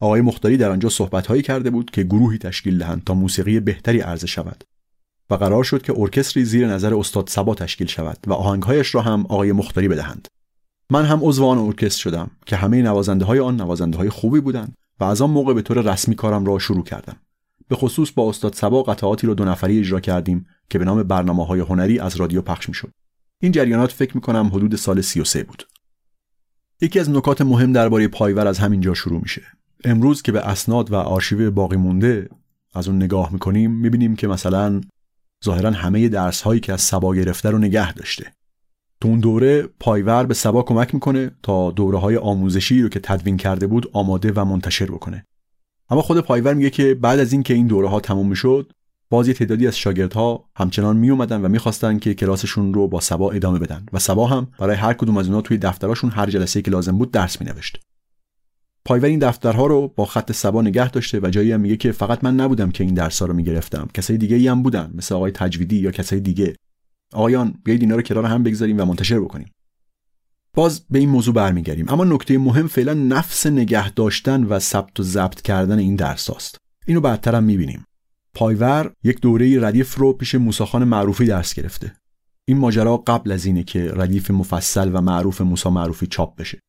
آقای 0.04 0.22
مختاری 0.22 0.58
در 0.58 0.72
آنجا 0.72 0.90
صحبتهایی 0.90 1.42
کرده 1.42 1.70
بود 1.70 1.92
که 1.92 2.04
گروهی 2.04 2.38
تشکیل 2.38 2.78
دهند 2.78 3.04
تا 3.04 3.14
موسیقی 3.14 3.60
بهتری 3.60 4.00
عرضه 4.00 4.28
شود 4.28 4.64
و 5.30 5.36
قرار 5.36 5.64
شد 5.64 5.82
که 5.82 5.94
ارکستری 5.98 6.46
زیر 6.46 6.68
نظر 6.68 6.96
استاد 6.96 7.28
سبا 7.28 7.56
تشکیل 7.56 7.88
شود 7.88 8.18
و 8.28 8.34
آهنگهایش 8.34 8.96
را 8.96 9.02
هم 9.02 9.22
آقای 9.30 9.52
مختاری 9.52 9.88
بدهند. 9.88 10.28
من 10.90 11.06
هم 11.06 11.20
عضو 11.24 11.46
آن 11.46 11.58
ارکستر 11.58 12.02
شدم 12.02 12.32
که 12.46 12.56
همه 12.56 12.82
نوازنده 12.82 13.26
های 13.26 13.40
آن 13.40 13.62
نوازنده 13.62 13.98
های 13.98 14.10
خوبی 14.10 14.40
بودند 14.40 14.76
و 15.00 15.04
از 15.04 15.22
آن 15.22 15.30
موقع 15.30 15.54
به 15.54 15.62
طور 15.62 15.94
رسمی 15.94 16.16
کارم 16.16 16.46
را 16.46 16.60
شروع 16.60 16.84
کردم. 16.84 17.16
به 17.68 17.76
خصوص 17.76 18.12
با 18.12 18.30
استاد 18.30 18.54
سبا 18.54 18.84
قطعاتی 18.84 19.28
را 19.28 19.34
دو 19.34 19.46
نفری 19.46 19.80
اجرا 19.80 20.00
کردیم 20.00 20.46
که 20.70 20.80
به 20.80 20.86
نام 20.86 21.04
برنامه 21.04 21.46
های 21.46 21.60
هنری 21.60 22.00
از 22.00 22.16
رادیو 22.16 22.42
پخش 22.42 22.70
می‌شد. 22.70 22.92
این 23.42 23.52
جریانات 23.52 23.92
فکر 23.92 24.18
می‌کنم 24.18 24.48
حدود 24.48 24.76
سال 24.76 25.02
33 25.02 25.44
بود. 25.44 25.64
یکی 26.82 27.00
از 27.00 27.10
نکات 27.10 27.42
مهم 27.42 27.72
درباره 27.72 28.08
پایور 28.08 28.48
از 28.48 28.60
همینجا 28.60 28.94
شروع 28.94 29.22
میشه. 29.22 29.42
امروز 29.84 30.22
که 30.22 30.32
به 30.32 30.40
اسناد 30.40 30.92
و 30.92 30.96
آرشیو 30.96 31.52
باقی 31.52 31.76
مونده 31.76 32.30
از 32.74 32.88
اون 32.88 32.98
نگاه 32.98 33.34
می‌کنیم 33.34 33.72
می‌بینیم 33.72 34.16
که 34.16 34.28
مثلا 34.28 34.82
ظاهرا 35.46 35.72
همه 35.72 36.10
درس 36.10 36.42
هایی 36.42 36.60
که 36.60 36.74
از 36.74 36.82
صبا 36.82 37.16
گرفته 37.16 37.50
رو 37.50 37.58
نگه 37.58 37.94
داشته. 37.94 38.34
تو 39.02 39.08
اون 39.08 39.20
دوره 39.20 39.62
پایور 39.80 40.26
به 40.26 40.34
صبا 40.34 40.64
کمک 40.64 40.94
می‌کنه 40.94 41.32
تا 41.44 41.72
دوره 41.72 41.98
های 41.98 42.18
آموزشی 42.18 42.82
رو 42.82 42.90
که 42.90 43.00
تدوین 43.00 43.38
کرده 43.38 43.68
بود 43.68 43.90
آماده 43.94 44.32
و 44.36 44.46
منتشر 44.46 44.86
بکنه. 44.86 45.26
اما 45.90 46.02
خود 46.02 46.20
پایور 46.20 46.54
میگه 46.54 46.70
که 46.70 46.96
بعد 46.96 47.20
از 47.20 47.34
اینکه 47.34 47.54
این 47.54 47.68
دوره 47.68 47.90
ها 47.90 48.00
تموم 48.00 48.30
می‌شد 48.30 48.72
باز 49.10 49.28
یه 49.28 49.34
تعدادی 49.34 49.68
از 49.68 49.78
شاگردها 49.78 50.50
همچنان 50.56 50.98
می 50.98 51.10
اومدن 51.10 51.42
و 51.42 51.48
می‌خواستن 51.48 52.00
که 52.00 52.14
کلاسشون 52.14 52.74
رو 52.74 52.88
با 52.88 53.00
سبا 53.00 53.32
ادامه 53.32 53.60
بدن. 53.60 53.86
و 53.94 54.00
سبا 54.00 54.28
هم 54.28 54.48
برای 54.60 54.76
هر 54.76 54.94
کدوم 54.94 55.18
از 55.18 55.26
اونها 55.26 55.42
توی 55.42 55.58
دفتراشون 55.58 56.10
هر 56.10 56.30
جلسه 56.30 56.62
که 56.62 56.72
لازم 56.72 56.98
بود 56.98 57.12
درس 57.12 57.42
مینوشت. 57.42 57.80
پایور 58.86 59.06
این 59.06 59.20
دفترها 59.20 59.66
رو 59.66 59.94
با 59.96 60.06
خط 60.06 60.32
سبا 60.32 60.62
نگه 60.62 60.90
داشته 60.90 61.20
و 61.24 61.30
جایی 61.30 61.52
هم 61.52 61.62
میگه 61.62 61.78
که 61.78 61.92
فقط 61.92 62.24
من 62.24 62.36
نبودم 62.36 62.72
که 62.72 62.84
این 62.84 62.94
درس 62.94 63.20
ها 63.20 63.26
رو 63.26 63.34
می‌گرفتم. 63.34 63.90
کسای 63.94 64.18
دیگه 64.18 64.36
ای 64.36 64.48
هم 64.48 64.64
بودن 64.64 64.92
مثل 64.96 65.16
آقای 65.16 65.32
تجویدی 65.32 65.76
یا 65.76 65.92
کسای 65.92 66.20
دیگه. 66.20 66.56
آقایان 67.14 67.54
بیایید 67.64 67.82
اینا 67.82 67.96
رو 67.96 68.02
کنار 68.02 68.26
هم 68.26 68.44
بگذاریم 68.44 68.80
و 68.80 68.86
منتشر 68.86 69.20
بکنیم. 69.20 69.52
باز 70.54 70.86
به 70.90 71.00
این 71.00 71.10
موضوع 71.10 71.34
برمیگردیم. 71.34 71.90
اما 71.90 72.04
نکته 72.04 72.38
مهم 72.38 72.68
فعلا 72.68 72.94
نفس 72.94 73.46
نگه 73.46 73.92
داشتن 73.92 74.44
و 74.44 74.60
ثبت 74.60 75.00
و 75.00 75.04
ضبط 75.04 75.42
کردن 75.42 75.80
این 75.80 75.96
درس 75.96 76.30
هاست 76.30 76.58
اینو 76.88 77.02
بعدتر 77.02 77.36
هم 77.36 77.44
می‌بینیم. 77.44 77.86
پایور 78.34 78.94
یک 79.04 79.22
دوره 79.22 79.68
ردیف 79.68 79.96
رو 79.96 80.14
پیش 80.14 80.36
موساخان 80.36 80.84
معروفی 80.84 81.26
درس 81.26 81.54
گرفته. 81.54 81.94
این 82.46 82.58
ماجرا 82.58 82.98
قبل 82.98 83.32
از 83.32 83.46
اینه 83.46 83.64
که 83.64 83.92
ردیف 83.96 84.32
مفصل 84.32 84.92
و 84.94 85.02
معروف 85.02 85.42
موسی 85.42 85.70
معروفی 85.70 86.08
چاپ 86.08 86.36
بشه. 86.36 86.60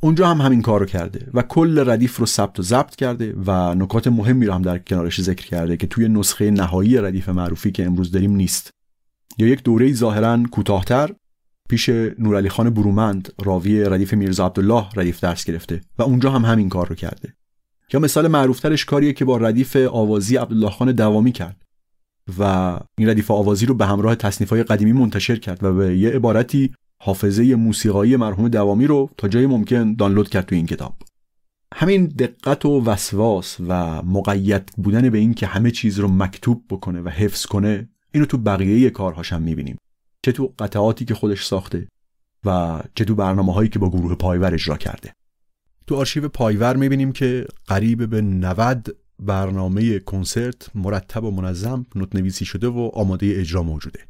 اونجا 0.00 0.28
هم 0.28 0.40
همین 0.40 0.62
کار 0.62 0.80
رو 0.80 0.86
کرده 0.86 1.26
و 1.34 1.42
کل 1.42 1.90
ردیف 1.90 2.16
رو 2.16 2.26
ثبت 2.26 2.60
و 2.60 2.62
ضبط 2.62 2.96
کرده 2.96 3.34
و 3.46 3.74
نکات 3.74 4.06
مهمی 4.06 4.46
رو 4.46 4.52
هم 4.52 4.62
در 4.62 4.78
کنارش 4.78 5.20
ذکر 5.20 5.46
کرده 5.46 5.76
که 5.76 5.86
توی 5.86 6.08
نسخه 6.08 6.50
نهایی 6.50 6.98
ردیف 6.98 7.28
معروفی 7.28 7.72
که 7.72 7.86
امروز 7.86 8.10
داریم 8.10 8.32
نیست. 8.32 8.70
یا 9.38 9.46
یک 9.46 9.62
دوره 9.62 9.92
ظاهرا 9.92 10.42
کوتاهتر 10.50 11.10
پیش 11.68 11.88
نورعلی 12.18 12.48
خان 12.48 12.70
برومند 12.70 13.32
راوی 13.44 13.84
ردیف 13.84 14.14
میرزا 14.14 14.46
عبدالله 14.46 14.86
ردیف 14.96 15.20
درس 15.20 15.44
گرفته 15.44 15.80
و 15.98 16.02
اونجا 16.02 16.30
هم 16.30 16.44
همین 16.44 16.68
کار 16.68 16.88
رو 16.88 16.94
کرده. 16.94 17.34
یا 17.92 18.00
مثال 18.00 18.28
معروفترش 18.28 18.84
کاریه 18.84 19.12
که 19.12 19.24
با 19.24 19.36
ردیف 19.36 19.76
آوازی 19.76 20.36
عبدالله 20.36 20.70
خان 20.70 20.92
دوامی 20.92 21.32
کرد 21.32 21.62
و 22.38 22.42
این 22.98 23.08
ردیف 23.08 23.30
آوازی 23.30 23.66
رو 23.66 23.74
به 23.74 23.86
همراه 23.86 24.14
تصنیف 24.14 24.50
های 24.50 24.62
قدیمی 24.62 24.92
منتشر 24.92 25.36
کرد 25.36 25.64
و 25.64 25.74
به 25.74 25.98
یه 25.98 26.10
عبارتی 26.10 26.74
حافظه 27.02 27.54
موسیقایی 27.54 28.16
مرحوم 28.16 28.48
دوامی 28.48 28.86
رو 28.86 29.10
تا 29.16 29.28
جای 29.28 29.46
ممکن 29.46 29.94
دانلود 29.94 30.28
کرد 30.28 30.46
تو 30.46 30.54
این 30.54 30.66
کتاب. 30.66 30.94
همین 31.74 32.06
دقت 32.06 32.64
و 32.64 32.84
وسواس 32.84 33.56
و 33.68 34.02
مقید 34.02 34.72
بودن 34.76 35.10
به 35.10 35.18
این 35.18 35.34
که 35.34 35.46
همه 35.46 35.70
چیز 35.70 35.98
رو 35.98 36.08
مکتوب 36.08 36.64
بکنه 36.70 37.00
و 37.00 37.08
حفظ 37.08 37.46
کنه 37.46 37.88
اینو 38.12 38.26
تو 38.26 38.38
بقیه 38.38 38.90
کارهاش 38.90 39.32
هم 39.32 39.42
می‌بینیم. 39.42 39.76
چه 40.22 40.32
تو 40.32 40.54
قطعاتی 40.58 41.04
که 41.04 41.14
خودش 41.14 41.44
ساخته 41.44 41.88
و 42.44 42.80
چه 42.94 43.04
تو 43.04 43.14
برنامه 43.14 43.52
هایی 43.52 43.68
که 43.68 43.78
با 43.78 43.90
گروه 43.90 44.14
پایور 44.14 44.54
اجرا 44.54 44.76
کرده. 44.76 45.12
تو 45.86 45.96
آرشیو 45.96 46.28
پایور 46.28 46.76
می‌بینیم 46.76 47.12
که 47.12 47.46
قریب 47.66 48.10
به 48.10 48.20
90 48.20 48.96
برنامه 49.18 49.98
کنسرت 49.98 50.70
مرتب 50.74 51.24
و 51.24 51.30
منظم 51.30 51.86
نوت 51.94 52.14
نویسی 52.14 52.44
شده 52.44 52.68
و 52.68 52.90
آماده 52.94 53.32
اجرا 53.36 53.62
موجوده. 53.62 54.00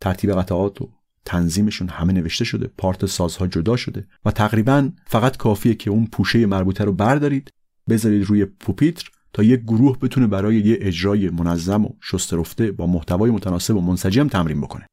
ترتیب 0.00 0.32
قطعات 0.32 0.82
و 0.82 0.90
تنظیمشون 1.26 1.88
همه 1.88 2.12
نوشته 2.12 2.44
شده 2.44 2.70
پارت 2.78 3.06
سازها 3.06 3.46
جدا 3.46 3.76
شده 3.76 4.06
و 4.24 4.30
تقریبا 4.30 4.90
فقط 5.06 5.36
کافیه 5.36 5.74
که 5.74 5.90
اون 5.90 6.06
پوشه 6.06 6.46
مربوطه 6.46 6.84
رو 6.84 6.92
بردارید 6.92 7.50
بذارید 7.88 8.24
روی 8.24 8.44
پوپیتر 8.44 9.10
تا 9.32 9.42
یک 9.42 9.60
گروه 9.60 9.98
بتونه 9.98 10.26
برای 10.26 10.56
یه 10.56 10.78
اجرای 10.80 11.30
منظم 11.30 11.84
و 11.84 11.88
شسته 12.00 12.72
با 12.72 12.86
محتوای 12.86 13.30
متناسب 13.30 13.76
و 13.76 13.80
منسجم 13.80 14.28
تمرین 14.28 14.60
بکنه. 14.60 14.86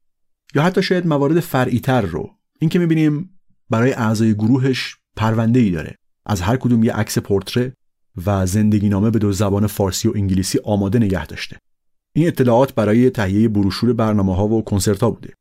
یا 0.54 0.62
حتی 0.62 0.82
شاید 0.82 1.06
موارد 1.06 1.40
فرعیتر 1.40 2.00
رو. 2.00 2.30
این 2.58 2.70
که 2.70 2.78
می‌بینیم 2.78 3.30
برای 3.70 3.92
اعضای 3.92 4.34
گروهش 4.34 4.96
پرونده 5.16 5.60
ای 5.60 5.70
داره. 5.70 5.94
از 6.26 6.40
هر 6.40 6.56
کدوم 6.56 6.84
یه 6.84 6.92
عکس 6.92 7.18
پورتره 7.18 7.72
و 8.26 8.46
زندگی 8.46 8.88
نامه 8.88 9.10
به 9.10 9.18
دو 9.18 9.32
زبان 9.32 9.66
فارسی 9.66 10.08
و 10.08 10.12
انگلیسی 10.14 10.58
آماده 10.64 10.98
نگه 10.98 11.26
داشته. 11.26 11.56
این 12.12 12.26
اطلاعات 12.26 12.74
برای 12.74 13.10
تهیه 13.10 13.48
بروشور 13.48 13.92
برنامه 13.92 14.36
ها 14.36 14.48
و 14.48 14.64
کنسرت 14.64 15.02
ها 15.02 15.10
بوده. 15.10 15.34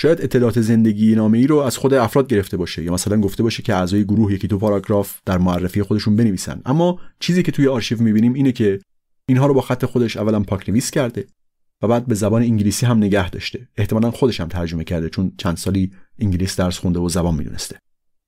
شاید 0.00 0.22
اطلاعات 0.22 0.60
زندگی 0.60 1.14
نامه 1.14 1.38
ای 1.38 1.46
رو 1.46 1.56
از 1.56 1.76
خود 1.76 1.94
افراد 1.94 2.28
گرفته 2.28 2.56
باشه 2.56 2.82
یا 2.82 2.92
مثلا 2.92 3.20
گفته 3.20 3.42
باشه 3.42 3.62
که 3.62 3.74
اعضای 3.74 4.04
گروه 4.04 4.32
یکی 4.32 4.46
دو 4.46 4.58
پاراگراف 4.58 5.18
در 5.24 5.38
معرفی 5.38 5.82
خودشون 5.82 6.16
بنویسن. 6.16 6.62
اما 6.66 7.00
چیزی 7.20 7.42
که 7.42 7.52
توی 7.52 7.68
آرشیو 7.68 8.02
می‌بینیم 8.02 8.34
اینه 8.34 8.52
که 8.52 8.78
اینها 9.28 9.46
رو 9.46 9.54
با 9.54 9.60
خط 9.60 9.84
خودش 9.84 10.16
اولا 10.16 10.40
پاک 10.40 10.68
نویس 10.68 10.90
کرده 10.90 11.26
و 11.82 11.88
بعد 11.88 12.06
به 12.06 12.14
زبان 12.14 12.42
انگلیسی 12.42 12.86
هم 12.86 12.96
نگه 12.96 13.30
داشته. 13.30 13.68
احتمالا 13.76 14.10
خودش 14.10 14.40
هم 14.40 14.48
ترجمه 14.48 14.84
کرده 14.84 15.08
چون 15.08 15.32
چند 15.38 15.56
سالی 15.56 15.92
انگلیس 16.18 16.56
درس 16.56 16.78
خونده 16.78 17.00
و 17.00 17.08
زبان 17.08 17.34
می‌دونسته. 17.34 17.78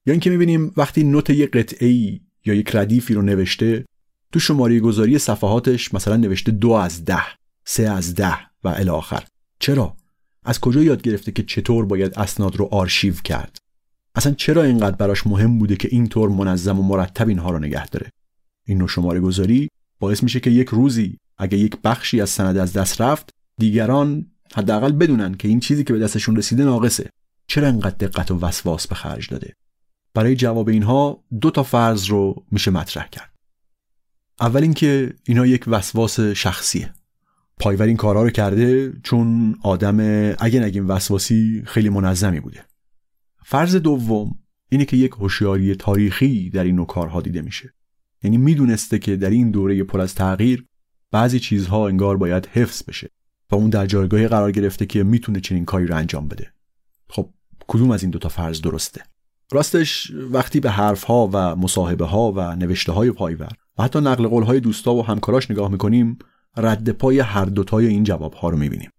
یا 0.05 0.11
اینکه 0.11 0.29
می‌بینیم 0.29 0.73
وقتی 0.77 1.03
نوت 1.03 1.29
یک 1.29 1.51
قطعه 1.51 1.87
ای 1.87 2.19
یا 2.45 2.53
یک 2.53 2.75
ردیفی 2.75 3.13
رو 3.13 3.21
نوشته 3.21 3.85
تو 4.31 4.39
شماره 4.39 4.79
گذاری 4.79 5.19
صفحاتش 5.19 5.93
مثلا 5.93 6.17
نوشته 6.17 6.51
دو 6.51 6.71
از 6.71 7.05
ده 7.05 7.23
سه 7.65 7.83
از 7.83 8.15
ده 8.15 8.37
و 8.63 8.67
الی 8.67 8.89
آخر. 8.89 9.23
چرا؟ 9.59 9.95
از 10.45 10.59
کجا 10.59 10.83
یاد 10.83 11.01
گرفته 11.01 11.31
که 11.31 11.43
چطور 11.43 11.85
باید 11.85 12.19
اسناد 12.19 12.55
رو 12.55 12.69
آرشیو 12.71 13.13
کرد؟ 13.13 13.57
اصلا 14.15 14.33
چرا 14.33 14.63
اینقدر 14.63 14.95
براش 14.95 15.27
مهم 15.27 15.59
بوده 15.59 15.75
که 15.75 15.87
اینطور 15.91 16.29
منظم 16.29 16.79
و 16.79 16.83
مرتب 16.83 17.27
اینها 17.27 17.51
رو 17.51 17.59
نگه 17.59 17.87
داره؟ 17.87 18.09
این 18.65 18.77
نوع 18.77 18.87
شماره 18.87 19.19
گذاری 19.19 19.69
باعث 19.99 20.23
میشه 20.23 20.39
که 20.39 20.49
یک 20.49 20.69
روزی 20.69 21.17
اگه 21.37 21.57
یک 21.57 21.75
بخشی 21.83 22.21
از 22.21 22.29
سند 22.29 22.57
از 22.57 22.73
دست 22.73 23.01
رفت 23.01 23.29
دیگران 23.57 24.25
حداقل 24.53 24.91
بدونن 24.91 25.33
که 25.33 25.47
این 25.47 25.59
چیزی 25.59 25.83
که 25.83 25.93
به 25.93 25.99
دستشون 25.99 26.35
رسیده 26.35 26.63
ناقصه. 26.63 27.09
چرا 27.47 27.67
انقدر 27.67 28.07
دقت 28.07 28.31
و 28.31 28.39
وسواس 28.39 28.87
به 28.87 28.95
خرج 28.95 29.29
داده؟ 29.29 29.53
برای 30.13 30.35
جواب 30.35 30.69
اینها 30.69 31.23
دو 31.41 31.51
تا 31.51 31.63
فرض 31.63 32.05
رو 32.05 32.45
میشه 32.51 32.71
مطرح 32.71 33.07
کرد. 33.07 33.31
اول 34.39 34.61
اینکه 34.61 35.13
اینها 35.23 35.45
یک 35.45 35.63
وسواس 35.67 36.19
شخصیه. 36.19 36.93
پایور 37.61 37.85
این 37.85 37.97
کارها 37.97 38.23
رو 38.23 38.29
کرده 38.29 38.93
چون 39.03 39.55
آدم 39.63 39.99
اگه 40.39 40.59
نگیم 40.59 40.89
وسواسی 40.89 41.63
خیلی 41.65 41.89
منظمی 41.89 42.39
بوده. 42.39 42.65
فرض 43.43 43.75
دوم 43.75 44.35
اینه 44.69 44.85
که 44.85 44.97
یک 44.97 45.11
هوشیاری 45.11 45.75
تاریخی 45.75 46.49
در 46.49 46.63
این 46.63 46.75
نوع 46.75 46.85
کارها 46.85 47.21
دیده 47.21 47.41
میشه. 47.41 47.73
یعنی 48.23 48.37
می‌دونسته 48.37 48.99
که 48.99 49.15
در 49.15 49.29
این 49.29 49.51
دوره 49.51 49.83
پر 49.83 50.01
از 50.01 50.15
تغییر 50.15 50.65
بعضی 51.11 51.39
چیزها 51.39 51.87
انگار 51.87 52.17
باید 52.17 52.45
حفظ 52.45 52.83
بشه 52.87 53.09
و 53.51 53.55
اون 53.55 53.69
در 53.69 53.85
جایگاهی 53.85 54.27
قرار 54.27 54.51
گرفته 54.51 54.85
که 54.85 55.03
می‌تونه 55.03 55.39
چنین 55.39 55.65
کاری 55.65 55.87
رو 55.87 55.95
انجام 55.95 56.27
بده. 56.27 56.53
خب 57.09 57.29
کدوم 57.67 57.91
از 57.91 58.01
این 58.03 58.11
دوتا 58.11 58.29
فرض 58.29 58.61
درسته؟ 58.61 59.01
راستش 59.51 60.11
وقتی 60.31 60.59
به 60.59 60.71
حرفها 60.71 61.29
و 61.33 61.55
مصاحبه 61.55 62.05
ها 62.05 62.31
و 62.31 62.55
نوشته 62.55 62.91
های 62.91 63.11
پایور 63.11 63.51
و 63.77 63.83
حتی 63.83 63.99
نقل 63.99 64.27
قول 64.27 64.43
های 64.43 64.59
دوستا 64.59 64.93
و 64.93 65.05
همکاراش 65.05 65.51
نگاه 65.51 65.71
می‌کنیم 65.71 66.17
رد 66.57 66.89
پای 66.89 67.19
هر 67.19 67.45
دوتای 67.45 67.85
این 67.87 68.03
جواب 68.03 68.33
ها 68.33 68.49
رو 68.49 68.57
می‌بینیم. 68.57 68.89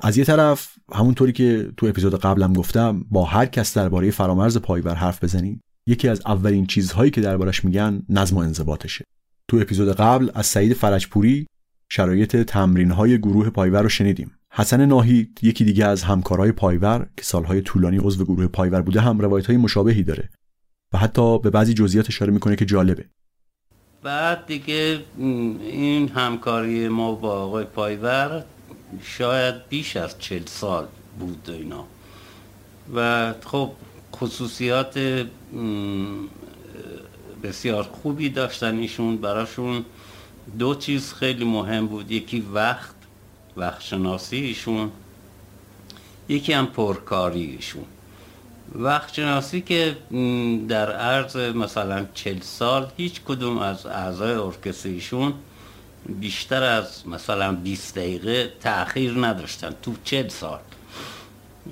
از 0.00 0.18
یه 0.18 0.24
طرف 0.24 0.74
همونطوری 0.92 1.32
که 1.32 1.72
تو 1.76 1.86
اپیزود 1.86 2.20
قبلم 2.20 2.52
گفتم 2.52 3.04
با 3.10 3.24
هر 3.24 3.46
کس 3.46 3.76
درباره 3.76 4.10
فرامرز 4.10 4.58
پایور 4.58 4.94
حرف 4.94 5.24
بزنیم 5.24 5.60
یکی 5.86 6.08
از 6.08 6.22
اولین 6.26 6.66
چیزهایی 6.66 7.10
که 7.10 7.20
دربارش 7.20 7.64
میگن 7.64 8.02
نظم 8.08 8.36
و 8.36 8.38
انضباطشه. 8.38 9.04
تو 9.48 9.56
اپیزود 9.56 9.96
قبل 9.96 10.30
از 10.34 10.46
سعید 10.46 10.72
فرجپوری 10.72 11.46
شرایط 11.88 12.36
تمرین 12.36 12.90
های 12.90 13.18
گروه 13.18 13.50
پایور 13.50 13.82
رو 13.82 13.88
شنیدیم. 13.88 14.30
حسن 14.52 14.86
ناهید 14.86 15.40
یکی 15.42 15.64
دیگه 15.64 15.86
از 15.86 16.02
همکارای 16.02 16.52
پایور 16.52 17.06
که 17.16 17.24
سالهای 17.24 17.60
طولانی 17.60 17.98
عضو 17.98 18.24
گروه 18.24 18.46
پایور 18.46 18.82
بوده 18.82 19.00
هم 19.00 19.18
روایت 19.18 19.46
های 19.46 19.56
مشابهی 19.56 20.02
داره 20.02 20.30
و 20.92 20.98
حتی 20.98 21.38
به 21.38 21.50
بعضی 21.50 21.74
جزئیات 21.74 22.06
اشاره 22.08 22.32
می‌کنه 22.32 22.56
که 22.56 22.64
جالبه. 22.64 23.08
بعد 24.04 24.46
دیگه 24.46 25.00
این 25.18 26.08
همکاری 26.08 26.88
ما 26.88 27.12
با 27.12 27.42
آقای 27.42 27.64
پایور 27.64 28.44
شاید 29.02 29.68
بیش 29.68 29.96
از 29.96 30.18
چهل 30.18 30.46
سال 30.46 30.86
بود 31.18 31.50
اینا. 31.50 31.84
و 32.94 33.32
خب 33.44 33.70
خصوصیات 34.16 34.98
بسیار 37.42 37.82
خوبی 37.82 38.28
داشتن 38.28 38.78
ایشون. 38.78 39.16
براشون 39.16 39.84
دو 40.58 40.74
چیز 40.74 41.12
خیلی 41.12 41.44
مهم 41.44 41.86
بود. 41.86 42.10
یکی 42.10 42.40
وقت 42.40 42.94
وقت 43.56 43.80
شناسی 43.80 44.36
ایشون 44.36 44.90
یکی 46.28 46.52
هم 46.52 46.66
پرکاری 46.66 47.44
ایشون. 47.44 47.84
وقت 48.72 49.14
شناسی 49.14 49.60
که 49.60 49.96
در 50.68 50.92
عرض 50.92 51.36
مثلا 51.36 52.06
چل 52.14 52.40
سال 52.40 52.86
هیچ 52.96 53.20
کدوم 53.20 53.58
از 53.58 53.86
اعضای 53.86 54.34
ارکستر 54.34 54.88
ایشون 54.88 55.34
بیشتر 56.08 56.62
از 56.62 57.08
مثلا 57.08 57.52
20 57.52 57.98
دقیقه 57.98 58.52
تأخیر 58.60 59.26
نداشتن 59.26 59.74
تو 59.82 59.94
چل 60.04 60.28
سال. 60.28 60.58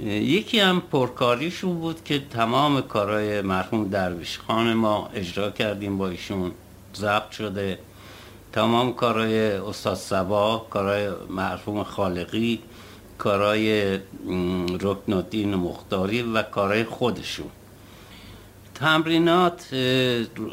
یکی 0.00 0.60
هم 0.60 0.82
پرکاریشون 0.92 1.74
بود 1.74 2.04
که 2.04 2.18
تمام 2.30 2.80
کارهای 2.80 3.40
مرحوم 3.40 3.88
درویش 3.88 4.38
خان 4.38 4.72
ما 4.72 5.10
اجرا 5.14 5.50
کردیم 5.50 5.98
با 5.98 6.08
ایشون 6.08 6.52
ضبط 6.96 7.30
شده. 7.30 7.78
تمام 8.52 8.94
کارهای 8.94 9.50
استاد 9.50 9.94
سبا 9.94 10.66
کارهای 10.70 11.08
مرحوم 11.30 11.82
خالقی 11.82 12.60
کارهای 13.18 13.98
رکن 14.80 15.12
الدین 15.12 15.54
مختاری 15.54 16.22
و 16.22 16.42
کارهای 16.42 16.84
خودشون. 16.84 17.50
تمرینات 18.74 19.74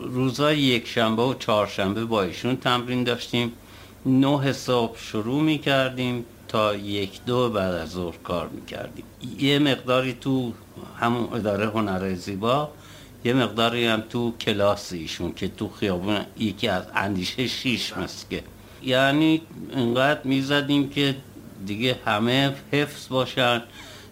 روزای 0.04 0.60
یک 0.60 0.88
شنبه 0.88 1.22
و 1.24 1.34
چهارشنبه 1.34 2.06
با 2.06 2.24
ایشون 2.24 2.56
تمرین 2.56 3.04
داشتیم. 3.04 3.54
نه 4.06 4.54
صبح 4.54 4.98
شروع 4.98 5.42
می 5.42 5.58
کردیم 5.58 6.26
تا 6.48 6.76
یک 6.76 7.26
دو 7.26 7.50
بعد 7.50 7.74
از 7.74 7.90
ظهر 7.90 8.18
کار 8.24 8.48
می 8.48 8.66
کردیم 8.66 9.04
یه 9.40 9.60
مقداری 9.60 10.14
تو 10.22 10.54
همون 11.00 11.34
اداره 11.34 11.68
هنر 11.68 12.14
زیبا 12.14 12.70
یه 13.26 13.34
مقداری 13.34 13.86
هم 13.86 14.04
تو 14.10 14.34
کلاس 14.42 14.94
ایشون 14.94 15.34
که 15.34 15.48
تو 15.48 15.70
خیابون 15.70 16.18
یکی 16.38 16.68
از 16.68 16.84
اندیشه 16.96 17.48
شیش 17.48 17.98
مسکه. 17.98 18.44
یعنی 18.84 19.42
انقدر 19.74 20.22
می‌زدیم 20.24 20.90
که 20.90 21.16
دیگه 21.66 22.00
همه 22.06 22.56
حفظ 22.72 23.08
باشن. 23.08 23.64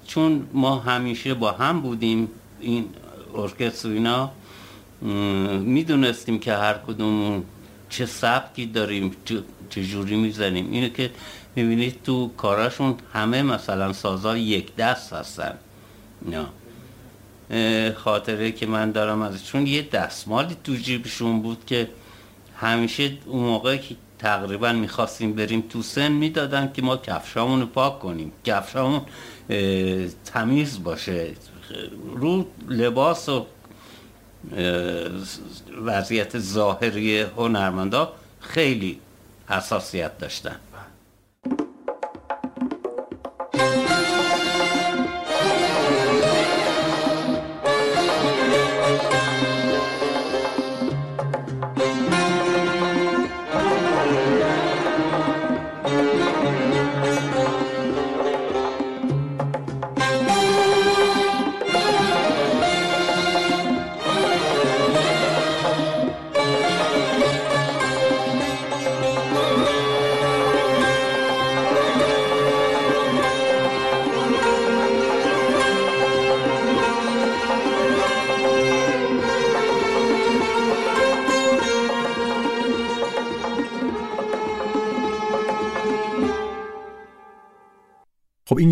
چون 0.08 0.48
ما 0.54 0.80
همیشه 0.80 1.34
با 1.34 1.52
هم 1.52 1.82
بودیم 1.82 2.30
این 2.60 2.86
ارکستر 3.36 3.90
اینا 3.90 4.32
می‌دونستیم 5.62 6.40
که 6.40 6.54
هر 6.54 6.74
کدوم 6.74 7.44
چه 7.90 8.06
سبکی 8.06 8.66
داریم 8.66 9.16
چه 9.70 9.84
جوری 9.84 10.16
می‌زنیم. 10.16 10.72
اینه 10.72 10.90
که 10.90 11.12
می‌بینید 11.56 12.04
تو 12.04 12.32
کاراشون 12.38 12.96
همه 13.14 13.42
مثلا 13.44 13.94
سازا 13.94 14.38
یک 14.38 14.76
دست 14.76 15.14
هستن. 15.14 15.58
نه 16.26 16.46
خاطره 17.94 18.52
که 18.52 18.66
من 18.66 18.92
دارم 18.92 19.22
ازشون 19.22 19.68
یه 19.68 19.82
دستمالی 19.82 20.56
تو 20.64 20.76
جیبشون 20.76 21.42
بود 21.42 21.66
که 21.66 21.90
همیشه 22.60 23.12
اون 23.26 23.44
موقع 23.44 23.78
که 23.78 23.96
تقریبا 24.20 24.72
می‌خواستیم 24.72 25.34
بریم 25.34 25.64
تو 25.70 25.82
سن 25.82 26.12
می‌دادن 26.12 26.72
که 26.74 26.82
ما 26.82 26.98
کفشامون 26.98 27.62
رو 27.62 27.66
پاک 27.66 28.00
کنیم. 28.00 28.32
کفشامون 28.46 29.02
تمیز 30.26 30.84
باشه. 30.84 31.32
رو 32.16 32.46
لباس 32.68 33.30
و 33.30 33.46
وضعیت 35.86 36.40
ظاهری 36.40 37.22
هنرمندا 37.22 38.14
خیلی 38.40 39.00
حساسیت 39.50 40.18
داشتن. 40.18 40.56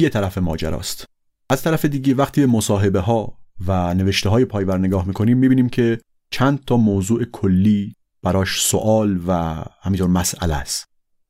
یه 0.05 0.09
طرف 0.09 0.37
ماجراست. 0.37 1.05
از 1.49 1.63
طرف 1.63 1.85
دیگه 1.85 2.13
وقتی 2.13 2.41
به 2.41 2.47
مصاحبه 2.47 2.99
ها 2.99 3.37
و 3.67 3.93
نوشته 3.93 4.29
های 4.29 4.45
پایبر 4.45 4.77
نگاه 4.77 5.07
می‌کنیم 5.07 5.37
می‌بینیم 5.37 5.69
که 5.69 5.99
چند 6.31 6.65
تا 6.65 6.77
موضوع 6.77 7.23
کلی 7.23 7.95
براش 8.23 8.61
سوال 8.61 9.19
و 9.27 9.63
همینطور 9.81 10.07
مسئله 10.07 10.55
است. 10.55 10.85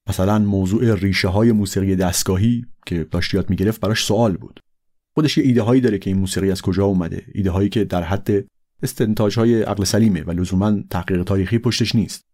مثلا 0.10 0.40
موضوع 0.40 0.96
ریشه 0.96 1.28
های 1.28 1.52
موسیقی 1.52 1.96
دستگاهی 1.96 2.66
که 2.86 3.04
داشت 3.04 3.34
یاد 3.34 3.50
می‌گرفت 3.50 3.82
براش 3.82 4.06
سوال 4.06 4.38
بود. 4.38 4.60
خودش 5.14 5.38
یه 5.38 5.44
ایده 5.44 5.62
هایی 5.62 5.82
داره 5.82 5.98
که 5.98 6.10
این 6.10 6.20
موسیقی 6.20 6.52
از 6.52 6.62
کجا 6.62 6.86
اومده. 6.86 7.26
ایده 7.34 7.52
هایی 7.52 7.70
که 7.70 7.84
در 7.84 8.04
حد 8.04 8.30
استنتاج 8.84 9.40
های 9.40 9.62
عقل 9.62 9.84
سلیمه 9.84 10.24
و 10.24 10.32
لزوما 10.32 10.80
تحقیق 10.90 11.24
تاریخی 11.24 11.58
پشتش 11.58 11.96
نیست. 11.96 12.25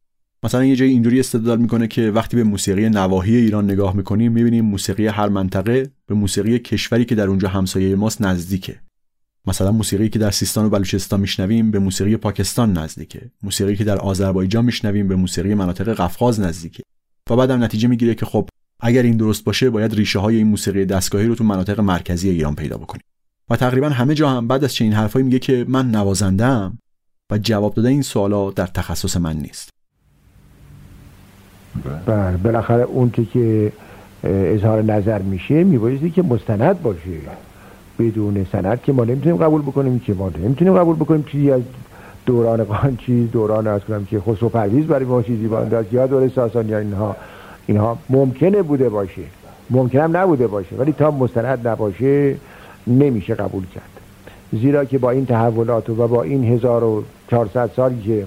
مثلا 0.44 0.66
یه 0.66 0.76
جایی 0.76 0.92
اینجوری 0.92 1.20
استدلال 1.20 1.60
می‌کنه 1.60 1.88
که 1.88 2.12
وقتی 2.12 2.38
به 2.38 2.44
موسیقی 2.44 2.90
نواحی 2.90 3.36
ایران 3.36 3.72
نگاه 3.72 3.96
می‌کنیم 3.96 4.32
می‌بینیم 4.32 4.66
موسیقی 4.66 5.08
هر 5.08 5.30
منطقه 5.30 5.90
به 6.06 6.16
موسیقی 6.16 6.60
کشوری 6.60 7.06
که 7.06 7.16
در 7.16 7.28
اونجا 7.28 7.48
همسایه 7.50 7.96
ماست 7.96 8.22
نزدیکه. 8.22 8.80
مثلا 9.48 9.72
موسیقی 9.72 10.10
که 10.10 10.20
در 10.20 10.32
سیستان 10.32 10.66
و 10.66 10.70
بلوچستان 10.70 11.20
میشنویم 11.20 11.72
به 11.72 11.80
موسیقی 11.80 12.18
پاکستان 12.18 12.78
نزدیکه. 12.78 13.32
موسیقی 13.44 13.76
که 13.76 13.84
در 13.84 13.98
آذربایجان 13.98 14.66
میشنویم 14.66 15.08
به 15.08 15.16
موسیقی 15.16 15.54
مناطق 15.54 15.94
قفقاز 15.94 16.40
نزدیکه. 16.40 16.84
و 17.30 17.36
بعدم 17.36 17.64
نتیجه 17.64 17.88
می‌گیره 17.88 18.16
که 18.16 18.26
خب 18.26 18.50
اگر 18.80 19.02
این 19.02 19.18
درست 19.18 19.44
باشه 19.44 19.70
باید 19.70 19.94
ریشه 19.94 20.20
های 20.20 20.36
این 20.36 20.48
موسیقی 20.48 20.86
دستگاهی 20.86 21.28
رو 21.28 21.36
تو 21.36 21.44
مناطق 21.44 21.80
مرکزی 21.80 22.30
ایران 22.30 22.56
پیدا 22.56 22.78
بکنیم. 22.78 23.04
و 23.50 23.56
تقریبا 23.56 23.90
همه 23.90 24.16
جا 24.16 24.30
هم 24.30 24.48
بعد 24.48 24.64
از 24.64 24.74
چنین 24.74 24.94
حرفایی 24.94 25.26
میگه 25.26 25.40
که 25.40 25.66
من 25.68 25.92
نوازندم 25.92 26.78
و 27.32 27.38
جواب 27.38 27.74
دادن 27.74 27.90
این 27.90 28.02
سوالا 28.02 28.52
در 28.52 28.68
تخصص 28.68 29.18
من 29.18 29.38
نیست. 29.38 29.70
بله. 32.06 32.38
بالاخره 32.38 32.84
اون 32.84 33.12
که 33.34 33.72
اظهار 34.24 34.82
نظر 34.82 35.22
میشه 35.22 35.64
میبایستی 35.64 36.10
که 36.10 36.22
مستند 36.22 36.82
باشه. 36.82 37.20
بدون 38.00 38.46
سند 38.52 38.82
که 38.82 38.94
ما 38.94 39.04
نمی‌تونیم 39.04 39.38
قبول 39.38 39.62
بکنیم 39.62 40.00
که 40.00 40.14
ما 40.14 40.32
نمی‌تونیم 40.44 40.74
قبول 40.74 40.96
بکنیم. 40.96 41.24
چیزی 41.24 41.52
از 41.52 41.62
دوران 42.26 42.64
قانچی 42.64 43.28
دوران 43.28 43.68
از 43.68 43.82
کنم 43.82 44.06
که 44.06 44.20
خسرو 44.20 44.50
پرویز 44.50 44.86
برای 44.86 45.06
ما 45.06 45.22
چیزی 45.22 45.48
باید 45.48 45.74
از 45.74 45.86
یا 45.92 46.08
دور 46.08 46.30
ساسان 46.30 46.70
یا 46.70 46.80
اینها 46.80 47.16
اینها 47.68 47.98
ممکنه 48.10 48.62
بوده 48.62 48.90
باشه. 48.90 49.22
ممکنم 49.70 50.18
نبوده 50.18 50.48
باشه. 50.48 50.76
ولی 50.76 50.92
تا 50.92 51.12
مستند 51.12 51.68
نباشه 51.68 52.36
نمیشه 52.88 53.36
قبول 53.36 53.64
کرد. 53.76 53.84
زیرا 54.62 54.86
که 54.86 54.98
با 54.98 55.12
این 55.12 55.26
تحولات 55.26 55.90
و 55.90 56.08
با 56.08 56.24
این 56.24 56.44
1400 56.44 57.70
سالی 57.76 58.02
که 58.02 58.26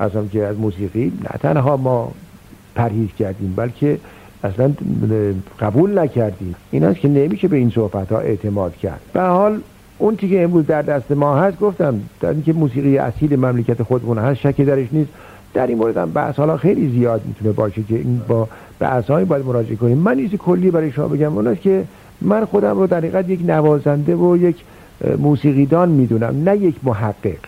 اصلا 0.00 0.24
که 0.24 0.42
از 0.42 0.58
موسیقی 0.58 1.12
نه 1.22 1.38
تنها 1.40 1.76
ما 1.76 2.12
پرهیز 2.74 3.08
کردیم 3.18 3.54
بلکه 3.56 3.98
اصلا 4.44 4.72
قبول 5.60 5.98
نکردیم. 5.98 6.54
این 6.70 6.84
است 6.84 7.00
که 7.00 7.08
نمیشه 7.08 7.48
به 7.48 7.56
این 7.56 7.70
صحبت 7.70 8.12
ها 8.12 8.18
اعتماد 8.18 8.76
کرد. 8.76 9.00
به 9.12 9.22
حال 9.22 9.60
اون 9.98 10.16
که 10.16 10.42
امروز 10.42 10.66
در 10.66 10.82
دست 10.82 11.12
ما 11.12 11.36
هست 11.36 11.58
گفتم 11.58 12.00
در 12.20 12.28
اینکه 12.28 12.52
موسیقی 12.52 12.98
اصیل 12.98 13.36
مملکت 13.36 13.82
خودمون 13.82 14.18
هست 14.18 14.40
شکی 14.40 14.64
درش 14.64 14.88
نیست. 14.92 15.10
در 15.54 15.66
این 15.66 15.78
مورد 15.78 15.96
هم 15.96 16.10
بحث 16.10 16.36
حالا 16.36 16.56
خیلی 16.56 16.98
زیاد 16.98 17.22
می‌تونه 17.26 17.52
باشه 17.52 17.82
که 17.82 17.94
این 17.94 18.20
با 18.28 18.48
بحث 18.78 19.04
های 19.04 19.24
باید 19.24 19.46
مراجعه 19.46 19.76
کنیم. 19.76 19.98
من 19.98 20.16
چیزی 20.16 20.36
کلی 20.38 20.70
برای 20.70 20.92
شما 20.92 21.08
بگم 21.08 21.36
اون 21.36 21.46
است 21.46 21.60
که 21.60 21.84
من 22.20 22.44
خودم 22.44 22.78
رو 22.78 22.86
در 22.86 22.98
حقیقت 22.98 23.28
یک 23.28 23.40
نوازنده 23.46 24.16
و 24.16 24.36
یک 24.36 24.56
موسیقیدان 25.18 25.88
می‌دونم 25.88 26.42
نه 26.44 26.56
یک 26.56 26.74
محقق. 26.82 27.38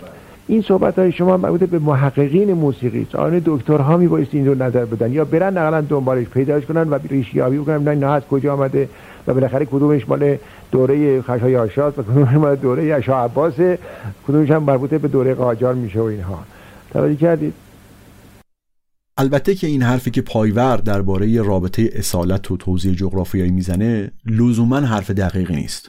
این 0.49 0.63
صحبت 0.63 0.99
های 0.99 1.13
شما 1.13 1.37
مربوط 1.37 1.65
به 1.65 1.79
محققین 1.79 2.53
موسیقی 2.53 3.03
است. 3.03 3.15
آن 3.15 3.43
دکترها 3.45 3.97
می 3.97 4.09
بایست 4.09 4.35
این 4.35 4.47
رو 4.47 4.55
نظر 4.55 4.85
بدن. 4.85 5.13
یا 5.13 5.25
برن 5.25 5.59
نقلا 5.59 5.81
دنبالش 5.81 6.27
پیداش 6.27 6.67
کنن 6.67 6.89
و 6.89 6.99
ریشیابی 7.09 7.59
بکنن 7.59 7.99
نه 7.99 8.07
از 8.07 8.23
کجا 8.23 8.53
آمده 8.53 8.89
و 9.27 9.35
بالاخره 9.35 9.67
کدومش 9.67 10.09
مال 10.09 10.37
دوره 10.73 11.23
خشای 11.23 11.57
آشاد 11.57 11.99
و 11.99 12.03
کدومش 12.03 12.33
مال 12.33 12.57
دوره 12.57 12.95
اشا 12.95 13.25
عباس. 13.25 13.55
کدومش 14.29 14.51
هم 14.51 14.63
مربوط 14.63 14.95
به 14.95 15.09
دوره 15.09 15.35
قاجار 15.35 15.75
میشه 15.75 16.01
و 16.01 16.05
اینها. 16.05 16.45
توجه 16.91 17.17
کردید؟ 17.17 17.55
البته 19.19 19.55
که 19.55 19.67
این 19.67 19.83
حرفی 19.83 20.11
که 20.11 20.23
پایور 20.23 20.77
درباره 20.77 21.43
رابطه 21.43 21.91
اصالت 21.93 22.51
و 22.51 22.57
توضیح 22.57 22.95
جغرافیایی 22.95 23.51
می‌زنه 23.51 24.11
لزوما 24.27 24.81
حرف 24.81 25.11
دقیقی 25.11 25.55
نیست. 25.55 25.89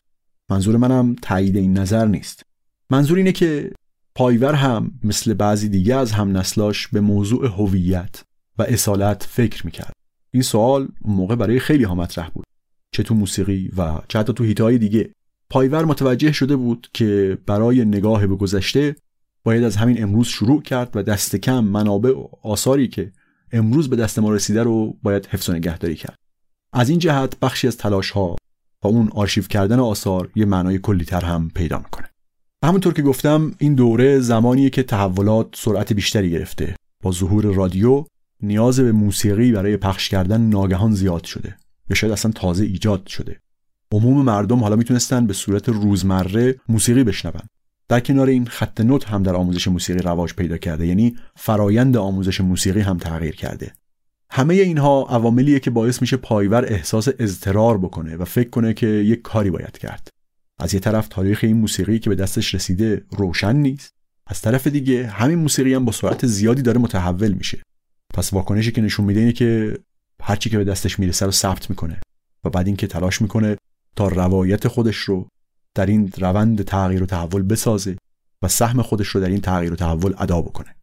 منظور 0.50 0.78
منم 0.78 1.16
تایید 1.22 1.58
این 1.58 1.78
نظر 1.78 2.06
نیست. 2.06 2.44
منظور 2.90 3.18
اینه 3.18 3.32
که 3.32 3.72
پایور 4.18 4.54
هم 4.54 4.92
مثل 5.04 5.34
بعضی 5.34 5.70
دیگه 5.70 5.96
از 5.96 6.12
هم 6.12 6.38
نسلاش 6.38 6.88
به 6.88 7.02
موضوع 7.02 7.48
هویت 7.48 8.24
و 8.58 8.64
اصالت 8.64 9.24
فکر 9.30 9.66
می‌کرد. 9.66 9.94
این 10.32 10.44
سوال 10.44 10.88
موقع 11.06 11.36
برای 11.36 11.60
خیلی 11.60 11.84
ها 11.84 11.96
مطرح 11.96 12.30
بود. 12.30 12.46
چه 12.92 13.04
تو 13.04 13.16
موسیقی 13.16 13.72
و 13.78 14.02
چه 14.08 14.20
حتی 14.20 14.34
تو 14.34 14.44
هیتهای 14.44 14.78
دیگه. 14.78 15.12
پایور 15.50 15.86
متوجه 15.86 16.32
شده 16.32 16.56
بود 16.56 16.88
که 16.94 17.38
برای 17.46 17.86
نگاه 17.86 18.28
به 18.28 18.36
گذشته 18.36 18.96
باید 19.44 19.64
از 19.64 19.76
همین 19.76 20.04
امروز 20.04 20.28
شروع 20.28 20.62
کرد 20.62 20.92
و 20.96 21.04
دست 21.04 21.36
کم 21.36 21.64
منابع 21.64 22.12
و 22.12 22.28
آثاری 22.44 22.88
که 22.88 23.12
امروز 23.52 23.90
به 23.90 23.96
دست 23.96 24.20
ما 24.20 24.32
رسیده 24.32 24.64
رو 24.64 24.98
باید 25.04 25.26
حفظ 25.26 25.50
و 25.50 25.54
نگهداری 25.54 25.96
کرد. 25.96 26.16
از 26.74 26.90
این 26.90 27.00
جهت 27.00 27.40
بخشی 27.40 27.68
از 27.68 27.78
تلاش 27.78 28.12
ها 28.12 28.36
و 28.84 28.88
اون 28.88 29.10
آرشیو 29.12 29.44
کردن 29.44 29.80
آثار 29.80 30.30
یه 30.36 30.46
معنای 30.46 30.80
کلیتر 30.80 31.22
هم 31.22 31.52
پیدا 31.56 31.78
می‌کنه. 31.78 32.07
همونطور 32.64 32.94
که 32.94 33.02
گفتم 33.02 33.52
این 33.58 33.76
دوره 33.76 34.20
زمانیه 34.20 34.70
که 34.70 34.84
تحولات 34.84 35.48
سرعت 35.56 35.94
بیشتری 35.94 36.32
گرفته. 36.32 36.76
با 37.04 37.12
ظهور 37.12 37.46
رادیو 37.46 38.06
نیاز 38.42 38.80
به 38.80 38.92
موسیقی 38.92 39.52
برای 39.52 39.78
پخش 39.78 40.10
کردن 40.10 40.42
ناگهان 40.42 40.92
زیاد 40.92 41.24
شده 41.24 41.56
یا 41.90 41.96
شاید 41.96 42.14
اصلا 42.14 42.32
تازه 42.32 42.64
ایجاد 42.64 43.08
شده. 43.08 43.40
عموم 43.92 44.26
مردم 44.26 44.60
حالا 44.60 44.76
می‌تونستن 44.76 45.28
به 45.28 45.34
صورت 45.34 45.70
روزمره 45.70 46.56
موسیقی 46.70 47.04
بشنون. 47.04 47.42
در 47.90 48.00
کنار 48.00 48.28
این 48.28 48.46
خط 48.46 48.82
نوت 48.82 49.06
هم 49.08 49.24
در 49.24 49.36
آموزش 49.36 49.68
موسیقی 49.68 50.00
رواج 50.00 50.34
پیدا 50.34 50.58
کرده 50.58 50.88
یعنی 50.88 51.16
فرایند 51.36 51.98
آموزش 51.98 52.42
موسیقی 52.42 52.82
هم 52.82 52.98
تغییر 52.98 53.36
کرده. 53.36 53.74
همه 54.30 54.54
اینها 54.54 55.08
عواملیه 55.10 55.60
که 55.60 55.70
باعث 55.70 56.02
میشه 56.02 56.18
پایور 56.18 56.66
احساس 56.66 57.08
اضطرار 57.20 57.78
بکنه 57.78 58.18
و 58.18 58.26
فکر 58.26 58.50
کنه 58.50 58.74
که 58.74 58.88
یک 58.88 59.22
کاری 59.22 59.50
باید 59.50 59.78
کرد. 59.78 60.17
از 60.60 60.74
یه 60.74 60.80
طرف 60.80 61.08
تاریخ 61.08 61.40
این 61.44 61.58
موسیقی 61.58 62.00
که 62.00 62.10
به 62.10 62.16
دستش 62.16 62.56
رسیده 62.56 63.06
روشن 63.12 63.56
نیست 63.56 63.94
از 64.28 64.42
طرف 64.42 64.68
دیگه 64.68 65.08
همین 65.08 65.40
موسیقی 65.40 65.74
هم 65.74 65.86
با 65.86 65.92
سرعت 65.92 66.26
زیادی 66.26 66.62
داره 66.62 66.80
متحول 66.80 67.32
میشه. 67.32 67.62
پس 68.14 68.34
واکنشی 68.34 68.72
که 68.72 68.82
نشون 68.82 69.06
میده 69.06 69.20
اینه 69.20 69.32
که 69.32 69.78
هرچی 70.22 70.50
که 70.50 70.58
به 70.58 70.64
دستش 70.64 71.00
می‌رسه 71.00 71.26
رو 71.26 71.32
ثبت 71.32 71.70
می‌کنه 71.70 72.00
و 72.44 72.50
بعد 72.50 72.68
اینکه 72.68 72.88
تلاش 72.88 73.22
می‌کنه 73.22 73.58
تا 73.96 74.08
روایت 74.08 74.68
خودش 74.68 74.98
رو 74.98 75.28
در 75.76 75.86
این 75.86 76.12
روند 76.18 76.62
تغییر 76.62 77.04
و 77.04 77.06
تحول 77.06 77.42
بسازه 77.42 77.98
و 78.42 78.48
سهم 78.48 78.82
خودش 78.82 79.08
رو 79.08 79.22
در 79.22 79.30
این 79.30 79.42
تغییر 79.42 79.74
و 79.74 79.76
تحول 79.76 80.14
ادا 80.18 80.42
بکنه. 80.42 80.76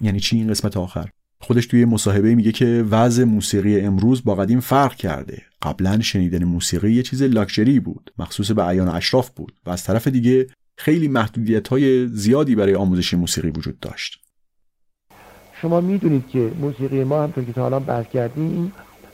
یعنی 0.00 0.20
چی 0.20 0.36
این 0.36 0.48
قسمت 0.48 0.76
آخر؟ 0.76 1.10
خودش 1.44 1.66
توی 1.66 1.84
مصاحبه 1.84 2.34
میگه 2.34 2.52
که 2.52 2.84
وضع 2.90 3.24
موسیقی 3.24 3.80
امروز 3.80 4.24
با 4.24 4.34
قدیم 4.34 4.60
فرق 4.60 4.94
کرده. 4.94 5.42
قبلا 5.62 6.00
شنیدن 6.00 6.44
موسیقی 6.44 6.92
یه 6.92 7.02
چیز 7.02 7.22
لاکچری 7.22 7.80
بود. 7.80 8.12
مخصوص 8.18 8.50
به 8.50 8.62
عیان 8.62 8.88
اشراف 8.88 9.30
بود. 9.30 9.52
و 9.66 9.70
از 9.70 9.84
طرف 9.84 10.08
دیگه 10.08 10.46
خیلی 10.76 11.08
محدودیت 11.08 11.68
های 11.68 12.08
زیادی 12.08 12.54
برای 12.54 12.74
آموزش 12.74 13.14
موسیقی 13.14 13.50
وجود 13.50 13.80
داشت. 13.80 14.20
شما 15.62 15.80
می‌دونید 15.80 16.28
که 16.28 16.50
موسیقی 16.60 17.04
ما 17.04 17.22
همطور 17.22 17.44
که 17.44 17.52
تا 17.52 17.66
الان 17.66 17.84
بحث 17.84 18.06
کردیم 18.06 18.72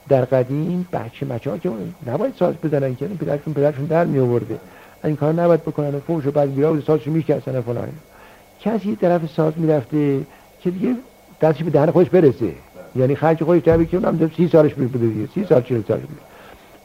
در 0.09 0.25
قدیم 0.25 0.89
بچه 0.93 1.27
مچه 1.27 1.51
ها 1.51 1.59
که 1.59 1.71
نباید 2.07 2.35
ساز 2.39 2.55
بزنن 2.55 2.97
که 2.97 3.07
پدرشون 3.07 3.55
پدرشون 3.55 3.85
در 3.85 4.05
می 4.05 4.19
آورده 4.19 4.61
این 5.05 5.17
کار 5.17 5.33
نباید 5.33 5.63
بکنن 5.63 5.95
و 5.95 6.01
فوش 6.01 6.27
و 6.27 6.31
بعد 6.31 6.55
بیرا 6.55 6.81
سازشو 6.81 7.11
می‌کردن 7.11 7.59
و 7.59 7.63
فلان. 7.63 7.89
کسی 8.61 8.97
طرف 8.97 9.35
ساز 9.37 9.53
می‌رفته 9.57 10.27
که 10.63 10.71
دیگه 10.71 10.95
دستش 11.41 11.63
به 11.63 11.71
دهن 11.71 11.91
خودش 11.91 12.11
برسه. 12.11 12.53
یعنی 12.97 13.15
خرج 13.15 13.45
خودش 13.45 13.63
جبه 13.63 13.85
که 13.85 13.97
اونم 13.97 14.31
سی 14.37 14.49
سالش 14.49 14.75
بوده 14.75 14.99
دیگه 14.99 15.29
سی 15.35 15.45
سال 15.49 15.63
چهل 15.63 15.83
سالش 15.89 16.03
بوده 16.03 16.21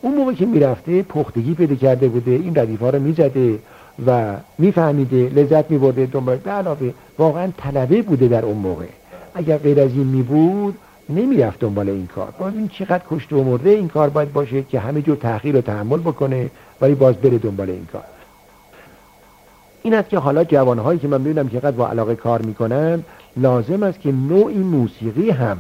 اون 0.01 0.15
موقع 0.15 0.33
که 0.33 0.45
می‌رفته 0.45 1.01
پختگی 1.01 1.53
پیدا 1.53 1.75
کرده 1.75 2.07
بوده 2.07 2.31
این 2.31 2.55
ردیف 2.55 2.79
ها 2.79 2.89
رو 2.89 2.99
می‌زده 2.99 3.59
و 4.07 4.35
میفهمیده 4.57 5.29
لذت 5.29 5.71
میبرده 5.71 6.05
دنبال. 6.05 6.37
به 6.37 6.51
علاوه 6.51 6.93
واقعا 7.17 7.51
طلبه 7.57 8.01
بوده 8.01 8.27
در 8.27 8.45
اون 8.45 8.57
موقع. 8.57 8.85
اگر 9.33 9.57
غیر 9.57 9.79
از 9.79 9.91
این 9.91 10.07
میبود 10.07 10.75
نمی‌رفت 11.09 11.59
دنبال 11.59 11.89
این 11.89 12.07
کار. 12.07 12.33
باز 12.39 12.53
این 12.53 12.67
چقدر 12.67 13.03
کشت 13.11 13.33
و 13.33 13.43
مرده 13.43 13.69
این 13.69 13.87
کار 13.87 14.09
باید 14.09 14.33
باشه 14.33 14.63
که 14.63 14.79
همه 14.79 15.01
جور 15.01 15.15
تحقیر 15.15 15.55
و 15.55 15.61
تحمل 15.61 15.99
بکنه 15.99 16.49
ولی 16.81 16.95
باز 16.95 17.15
بره 17.15 17.37
دنبال 17.37 17.69
این 17.69 17.87
کار. 17.91 18.03
این 19.85 19.93
است 19.93 20.09
که 20.09 20.17
حالا 20.17 20.43
جوانهایی 20.43 20.99
که 20.99 21.07
من 21.07 21.23
ببینم 21.23 21.47
که 21.47 21.59
با 21.59 21.87
علاقه 21.89 22.15
کار 22.15 22.41
می‌کنن 22.41 23.03
لازم 23.37 23.83
است 23.83 23.99
که 23.99 24.11
نوعی 24.11 24.57
موسیقی 24.57 25.29
هم 25.29 25.57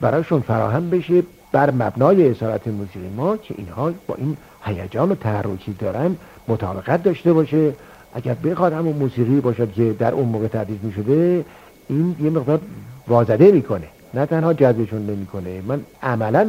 برایشون 0.00 0.40
فراهم 0.40 0.90
بشه 0.90 1.22
بر 1.52 1.70
مبنای 1.70 2.30
اصالت 2.30 2.68
موسیقی. 2.68 3.08
ما 3.16 3.36
که 3.36 3.54
اینها 3.58 3.92
با 4.06 4.14
این 4.18 4.36
هیجان 4.64 5.12
و 5.12 5.14
تحرکی 5.14 5.72
دارن 5.78 6.16
مطابقت 6.48 7.02
داشته 7.02 7.32
باشه. 7.32 7.72
اگر 8.14 8.34
بخواد 8.34 8.72
همون 8.72 8.96
موسیقی 8.96 9.40
باشد 9.40 9.72
که 9.72 9.92
در 9.98 10.12
اون 10.12 10.28
موقع 10.28 10.46
تدریس 10.46 10.78
می 10.82 10.92
شده 10.92 11.44
این 11.88 12.16
یه 12.20 12.30
مقدار 12.30 12.60
وازده 13.08 13.52
می‌کنه. 13.52 13.86
نه 14.14 14.26
تنها 14.26 14.52
جذبشون 14.52 15.06
نمی‌کنه. 15.06 15.62
من 15.68 15.80
عملا 16.02 16.46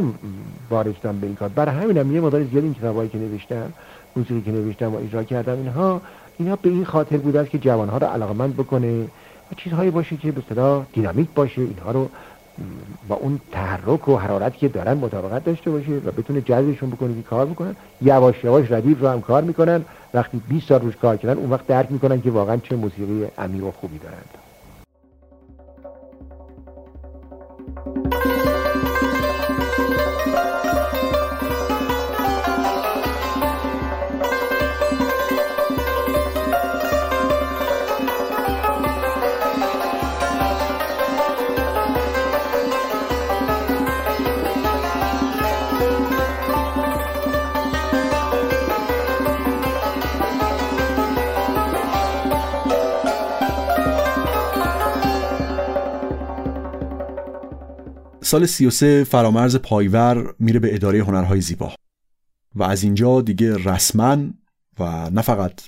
وارد 0.70 1.02
به 1.02 1.28
این 1.28 1.36
کار. 1.36 1.50
برای 1.50 1.76
همینم 1.76 2.16
یه 2.16 2.22
مقدار 2.22 2.44
زیاد 2.44 2.64
این 2.64 2.74
کتابایی 2.74 3.10
که 3.10 3.18
نوشتم 3.18 3.74
موسیقی 4.16 4.42
که 4.42 4.52
نوشتم 4.52 4.96
و 4.96 4.98
اجرا 4.98 5.24
کردم 5.24 5.54
اینها 5.54 6.02
اینا 6.40 6.56
به 6.56 6.70
این 6.70 6.86
خاطر 6.86 7.18
بوده 7.18 7.40
است 7.40 7.50
که 7.50 7.58
جوانها 7.58 7.98
رو 7.98 8.08
علاقمند 8.08 8.54
بکنه 8.54 9.04
و 9.52 9.56
چیزهایی 9.58 9.92
باشه 9.92 10.18
که 10.18 10.32
به 10.32 10.42
صدا 10.50 10.86
دینامیک 10.94 11.28
باشه 11.36 11.62
اینها 11.62 11.92
رو 11.92 12.10
با 13.08 13.16
اون 13.16 13.40
تحرک 13.52 14.08
و 14.08 14.18
حرارتی 14.18 14.58
که 14.58 14.68
دارن 14.68 14.94
مطابقت 14.94 15.44
داشته 15.44 15.72
باشه 15.72 15.92
و 15.92 16.12
بتونه 16.12 16.42
جذبشون 16.42 16.90
بکنه 16.90 17.16
که 17.16 17.22
کار 17.22 17.46
بکنن. 17.46 17.76
یواش 18.02 18.44
یواش 18.44 18.72
ردیف 18.72 19.02
رو 19.02 19.08
هم 19.08 19.22
کار 19.22 19.44
می‌کنن. 19.44 19.86
وقتی 20.14 20.42
20 20.48 20.68
سال 20.68 20.82
روش 20.82 20.96
کار 20.96 21.18
کردن 21.18 21.38
اون 21.38 21.50
وقت 21.50 21.68
درک 21.68 21.92
می‌کنن 21.92 22.22
که 22.22 22.32
واقعا 22.32 22.58
چه 22.58 22.76
موسیقی 22.76 23.28
عمیق 23.38 23.64
و 23.64 23.72
خوبی 23.72 23.98
دارند 23.98 24.30
سال 58.32 58.46
33 58.46 59.04
فرامرز 59.04 59.56
پایور 59.56 60.36
میره 60.40 60.60
به 60.60 60.76
اداره 60.76 61.04
هنرهای 61.04 61.42
زیبا. 61.42 61.76
و 62.56 62.64
از 62.64 62.84
اینجا 62.84 63.22
دیگه 63.22 63.58
رسما 63.58 64.18
و 64.80 65.10
نه 65.10 65.22
فقط 65.22 65.62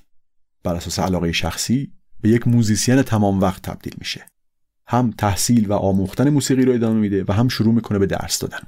بر 0.63 0.75
اساس 0.75 0.99
علاقه 0.99 1.31
شخصی 1.31 1.91
به 2.21 2.29
یک 2.29 2.47
موزیسین 2.47 3.01
تمام 3.01 3.39
وقت 3.41 3.61
تبدیل 3.61 3.93
میشه. 3.97 4.25
هم 4.87 5.13
تحصیل 5.17 5.67
و 5.67 5.73
آموختن 5.73 6.29
موسیقی 6.29 6.65
رو 6.65 6.73
ادامه 6.73 6.99
میده 6.99 7.25
و 7.27 7.33
هم 7.33 7.47
شروع 7.47 7.73
می‌کنه 7.73 7.99
به 7.99 8.05
درس 8.05 8.39
دادن. 8.39 8.61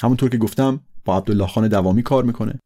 همونطور 0.00 0.30
که 0.30 0.38
گفتم 0.38 0.80
با 1.04 1.16
عبدالله 1.16 1.46
خان 1.46 1.68
دوامی 1.68 2.02
کار 2.02 2.24
می‌کنه 2.24 2.58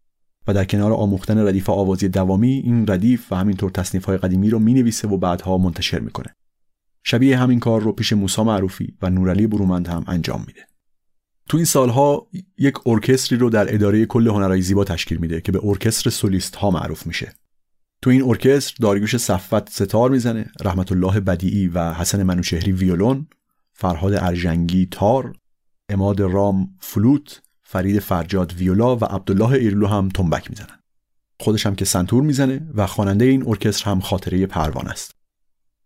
و 0.47 0.55
در 0.55 0.65
کنار 0.65 0.93
آموختن 0.93 1.49
ردیف 1.49 1.71
آوازی 1.71 2.09
دوامی 2.09 2.53
این 2.65 2.87
ردیف 2.87 3.33
و 3.33 3.35
همینطور 3.35 3.71
تصنیف 3.71 4.05
های 4.05 4.19
قدیمی 4.19 4.51
رو 4.51 4.59
می‌نویسه 4.59 5.09
و 5.09 5.17
بعدها 5.17 5.59
منتشر 5.59 5.99
می‌کنه. 5.99 6.35
شبیه 7.09 7.39
همین 7.39 7.61
کار 7.61 7.81
رو 7.81 7.93
پیش 7.93 8.13
موسی 8.13 8.45
معروفی 8.45 8.97
و 9.03 9.11
نورعلی 9.11 9.47
برومند 9.47 9.89
هم 9.89 10.05
انجام 10.07 10.45
میده. 10.47 10.67
تو 11.49 11.57
این 11.57 11.67
سالها 11.67 12.29
یک 12.59 12.75
ارکستری 12.87 13.39
رو 13.39 13.51
در 13.51 13.75
اداره 13.75 14.07
کل 14.07 14.29
هنرهای 14.29 14.63
زیبا 14.63 14.85
تشکیل 14.85 15.19
میده 15.19 15.41
که 15.41 15.53
به 15.53 15.61
ارکستر 15.63 16.11
سولیست 16.11 16.57
ها 16.57 16.71
معروف 16.71 17.07
میشه. 17.07 17.33
تو 18.03 18.11
این 18.11 18.23
ارکستر 18.23 18.77
داریوش 18.81 19.17
صفوت 19.17 19.71
سه‌تار 19.71 20.11
می‌زنه 20.11 20.51
رحمت 20.65 20.93
الله 20.93 21.21
بدیعی 21.21 21.69
و 21.69 21.93
حسن 21.93 22.23
منوچهری 22.23 22.73
ویولون 22.73 23.27
فرهاد 23.73 24.15
ارژنگی 24.15 24.89
تار 24.91 25.33
عماد 25.89 26.21
رام 26.21 26.77
فلوت 26.81 27.43
فرید 27.63 27.99
فرجاد 27.99 28.53
ویولا 28.53 28.97
و 28.97 29.05
عبدالله 29.05 29.51
ایرلو 29.51 29.87
هم 29.87 30.09
تنبک 30.09 30.51
می‌زنن. 30.51 30.79
خودش 31.41 31.67
هم 31.67 31.75
که 31.75 31.85
سنتور 31.85 32.23
می‌زنه 32.23 32.69
و 32.75 32.87
خواننده 32.87 33.25
این 33.25 33.49
ارکستر 33.49 33.91
هم 33.91 34.01
خاطره 34.01 34.47
پروان 34.47 34.89
است. 34.89 35.17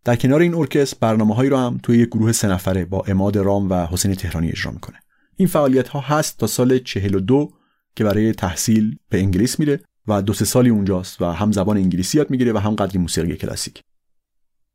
در 0.04 0.16
کنار 0.16 0.40
این 0.40 0.54
ارکستر 0.54 0.96
برنامه 1.00 1.34
هایی 1.34 1.50
رو 1.50 1.56
هم 1.56 1.80
توی 1.82 1.98
یک 1.98 2.08
گروه 2.08 2.32
سه 2.32 2.48
نفره 2.48 2.84
با 2.84 3.04
اماد 3.08 3.38
رام 3.38 3.70
و 3.70 3.86
حسین 3.86 4.14
تهرانی 4.14 4.48
اجرا 4.48 4.72
می‌کنه. 4.72 4.96
این 5.36 5.48
فعالیت 5.48 5.88
ها 5.88 6.00
هست 6.00 6.38
تا 6.38 6.46
سال 6.46 6.78
42 6.78 7.52
که 7.96 8.04
برای 8.04 8.32
تحصیل 8.32 8.96
به 9.08 9.18
انگلیس 9.18 9.58
میره 9.58 9.80
و 10.06 10.22
دو 10.22 10.32
سه 10.32 10.44
سالی 10.44 10.70
اونجاست 10.70 11.22
و 11.22 11.24
هم 11.24 11.52
زبان 11.52 11.76
انگلیسی 11.76 12.18
یاد 12.18 12.30
می‌گیره 12.30 12.52
و 12.52 12.58
هم 12.58 12.74
قدری 12.74 12.98
موسیقی 12.98 13.36
کلاسیک. 13.36 13.82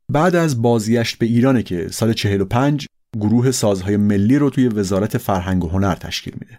بعد 0.08 0.36
از 0.36 0.62
بازگشت 0.62 1.18
به 1.18 1.26
ایرانه 1.26 1.62
که 1.62 1.88
سال 1.88 2.12
45 2.12 2.86
گروه 3.20 3.50
سازهای 3.50 3.96
ملی 3.96 4.38
رو 4.38 4.50
توی 4.50 4.68
وزارت 4.68 5.18
فرهنگ 5.18 5.64
و 5.64 5.68
هنر 5.68 5.94
تشکیل 5.94 6.34
میده. 6.40 6.58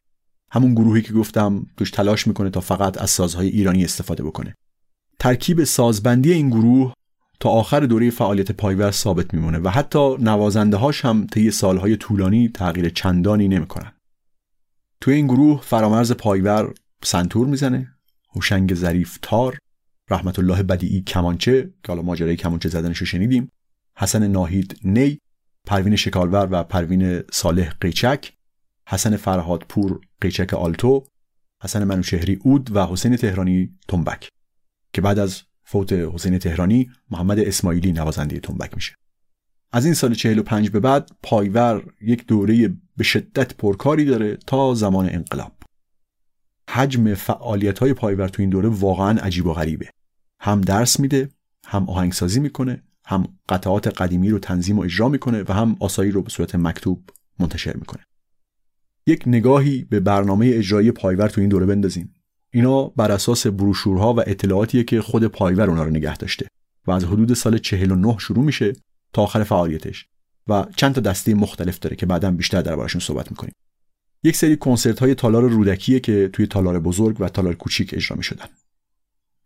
همون 0.52 0.74
گروهی 0.74 1.02
که 1.02 1.14
گفتم 1.14 1.66
توش 1.78 1.92
تلاش 1.92 2.28
می‌کنه 2.28 2.50
تا 2.50 2.60
فقط 2.60 3.02
از 3.02 3.10
سازهای 3.10 3.48
ایرانی 3.48 3.84
استفاده 3.84 4.24
بکنه. 4.24 4.56
ترکیب 5.20 5.64
سازبندی 5.64 6.34
این 6.34 6.50
گروه 6.50 6.94
تا 7.40 7.50
آخر 7.50 7.80
دوره 7.80 8.10
فعالیت 8.10 8.52
پایور 8.52 8.92
ثابت 8.92 9.34
میمونه 9.34 9.60
و 9.60 9.70
حتی 9.70 10.18
نوازنده 10.18 10.78
هاش 10.78 11.06
هم 11.06 11.28
طی 11.28 11.52
سالهای 11.52 11.98
طولانی 11.98 12.50
تغییر 12.50 12.90
چندانی 12.90 13.48
نمی‌کنن. 13.48 13.92
توی 15.02 15.14
این 15.14 15.28
گروه 15.28 15.62
فرامرز 15.62 16.12
پایور 16.12 16.74
سنتور 17.04 17.48
می‌زنه 17.48 17.94
هوشنگ 18.36 18.74
ظریف 18.74 19.20
تار 19.22 19.58
رحمت 20.10 20.40
الله 20.40 20.64
بدیعی 20.64 21.02
کمانچه 21.02 21.64
که 21.84 21.88
حالا 21.88 22.02
ماجرای 22.02 22.36
کمانچه 22.36 22.70
زدنش 22.70 22.98
رو 22.98 23.06
شنیدیم 23.06 23.52
حسن 23.98 24.28
ناهید 24.28 24.80
نی 24.84 25.20
پروین 25.66 25.96
شکالور 25.96 26.48
و 26.52 26.64
پروین 26.64 27.24
صالح 27.32 27.70
قیچک 27.82 28.34
حسن 28.88 29.16
فرهادپور 29.16 30.00
قیچک 30.22 30.54
آلتو 30.54 31.04
حسن 31.64 31.84
منوشهری 31.84 32.40
اود 32.44 32.76
و 32.76 32.86
حسین 32.86 33.16
تهرانی 33.16 33.78
تنبک 33.88 34.30
که 34.94 35.02
بعد 35.02 35.20
از 35.20 35.42
فوت 35.70 35.94
حسین 35.94 36.38
تهرانی 36.38 36.90
محمد 37.12 37.40
اسماعیلی 37.40 37.92
نوازنده 37.92 38.40
تنبک 38.40 38.76
میشه. 38.76 38.96
از 39.72 39.86
این 39.86 39.94
سال 39.94 40.14
45 40.14 40.70
به 40.70 40.80
بعد 40.80 41.12
پایور 41.24 41.94
یک 42.02 42.26
دوره 42.26 42.78
به 42.98 43.04
شدت 43.04 43.54
پرکاری 43.54 44.06
داره 44.06 44.38
تا 44.48 44.74
زمان 44.74 45.10
انقلاب. 45.10 45.52
حجم 46.70 47.14
فعالیت 47.14 47.80
های 47.80 47.94
پایور 47.94 48.28
تو 48.28 48.42
این 48.42 48.50
دوره 48.50 48.70
واقعا 48.70 49.20
عجیب 49.20 49.46
و 49.46 49.54
غریبه. 49.54 49.90
هم 50.40 50.62
درس 50.62 51.00
میده 51.00 51.30
هم 51.66 51.90
آهنگسازی 51.90 52.40
می‌کنه 52.40 52.84
هم 53.06 53.38
قطعات 53.50 53.88
قدیمی 53.88 54.30
رو 54.30 54.40
تنظیم 54.40 54.80
و 54.80 54.82
اجرا 54.82 55.10
می‌کنه 55.10 55.44
و 55.48 55.54
هم 55.54 55.78
آسایی 55.80 56.12
رو 56.12 56.22
به 56.22 56.30
صورت 56.30 56.56
مکتوب 56.56 57.10
منتشر 57.40 57.76
می‌کنه. 57.76 58.04
یک 59.08 59.24
نگاهی 59.26 59.84
به 59.84 60.00
برنامه 60.00 60.52
اجرایی 60.54 60.92
پایور 60.92 61.28
تو 61.28 61.42
این 61.42 61.50
دوره 61.50 61.66
بندازیم. 61.66 62.14
اینا 62.54 62.84
بر 62.84 63.12
اساس 63.12 63.48
بروشورها 63.48 64.14
و 64.14 64.20
اطلاعاتیه 64.20 64.84
که 64.84 65.02
خود 65.02 65.24
پایور 65.24 65.70
اونا 65.70 65.84
رو 65.84 65.90
نگه 65.90 66.18
داشته 66.18 66.48
و 66.88 66.92
از 66.92 67.04
حدود 67.04 67.34
سال 67.34 67.58
49 67.58 68.16
شروع 68.20 68.46
میشه 68.46 68.74
تا 69.14 69.24
آخر 69.24 69.44
فعالیتش 69.44 70.06
و 70.48 70.66
چند 70.76 70.96
تا 70.96 71.02
دسته 71.02 71.34
مختلف 71.34 71.80
داره 71.80 71.96
که 71.96 72.06
بعدا 72.06 72.32
بیشتر 72.32 72.62
دربارشون 72.62 73.02
صحبت 73.02 73.32
می‌کنیم. 73.32 73.54
یک 74.24 74.36
سری 74.36 74.58
کنسرت 74.58 75.00
های 75.00 75.16
تالار 75.16 75.50
رودکیه 75.50 76.00
که 76.00 76.30
توی 76.34 76.48
تالار 76.48 76.80
بزرگ 76.80 77.18
و 77.20 77.30
تالار 77.30 77.56
کوچیک 77.56 77.94
اجرا 77.94 78.18
می‌شدن. 78.18 78.46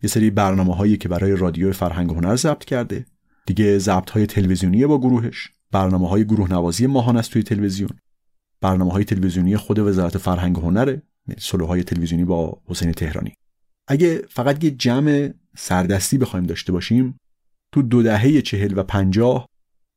یه 0.04 0.10
سری 0.10 0.30
برنامه 0.30 0.76
هایی 0.76 0.98
که 0.98 1.10
برای 1.10 1.36
رادیو 1.36 1.72
فرهنگ 1.72 2.12
و 2.12 2.16
هنر 2.16 2.36
ضبط 2.36 2.66
کرده. 2.66 3.06
دیگه 3.46 3.78
ضبط 3.78 4.10
های 4.10 4.26
تلویزیونی 4.26 4.86
با 4.86 5.00
گروهش. 5.00 5.50
برنامه 5.72 6.10
های 6.10 6.26
گروه 6.26 6.50
نوازی 6.50 6.88
ماهان 6.88 7.18
است 7.18 7.32
توی 7.32 7.44
تلویزیون. 7.44 7.90
برنامه 8.62 8.92
های 8.92 9.04
تلویزیونی 9.04 9.58
خود 9.58 9.80
وزارت 9.80 10.18
فرهنگ 10.18 10.58
و 10.58 10.62
هنره. 10.62 11.02
سلوهای 11.40 11.84
تلویزیونی 11.84 12.26
با 12.26 12.62
حسین 12.66 12.92
تهرانی. 12.92 13.34
اگه 13.88 14.22
فقط 14.30 14.64
یه 14.64 14.72
جمع 14.72 15.34
سردستی 15.58 16.18
بخوایم 16.18 16.46
داشته 16.46 16.72
باشیم 16.72 17.20
تو 17.72 17.82
دو 17.82 18.04
دهه 18.04 18.42
چهل 18.42 18.78
و 18.78 18.84
پنجاه 18.84 19.48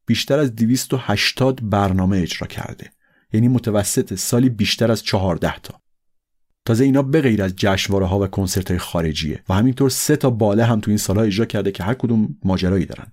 بیشتر 0.06 0.38
از 0.38 0.54
280 0.54 1.70
برنامه 1.70 2.18
اجرا 2.18 2.46
کرده. 2.46 2.90
یعنی 3.32 3.48
متوسط 3.48 4.14
سالی 4.14 4.48
بیشتر 4.48 4.90
از 4.90 5.02
14 5.02 5.58
تا. 5.58 5.80
تازه 6.64 6.84
اینا 6.84 7.02
به 7.02 7.20
غیر 7.20 7.42
از 7.42 7.56
جشنواره 7.56 8.06
ها 8.06 8.18
و 8.18 8.26
کنسرت 8.26 8.70
های 8.70 8.78
خارجیه 8.78 9.42
و 9.48 9.54
همینطور 9.54 9.90
سه 9.90 10.16
تا 10.16 10.30
باله 10.30 10.64
هم 10.64 10.80
تو 10.80 10.90
این 10.90 10.98
سالها 10.98 11.22
اجرا 11.22 11.44
کرده 11.44 11.72
که 11.72 11.82
هر 11.82 11.94
کدوم 11.94 12.38
ماجرایی 12.44 12.84
دارن. 12.84 13.06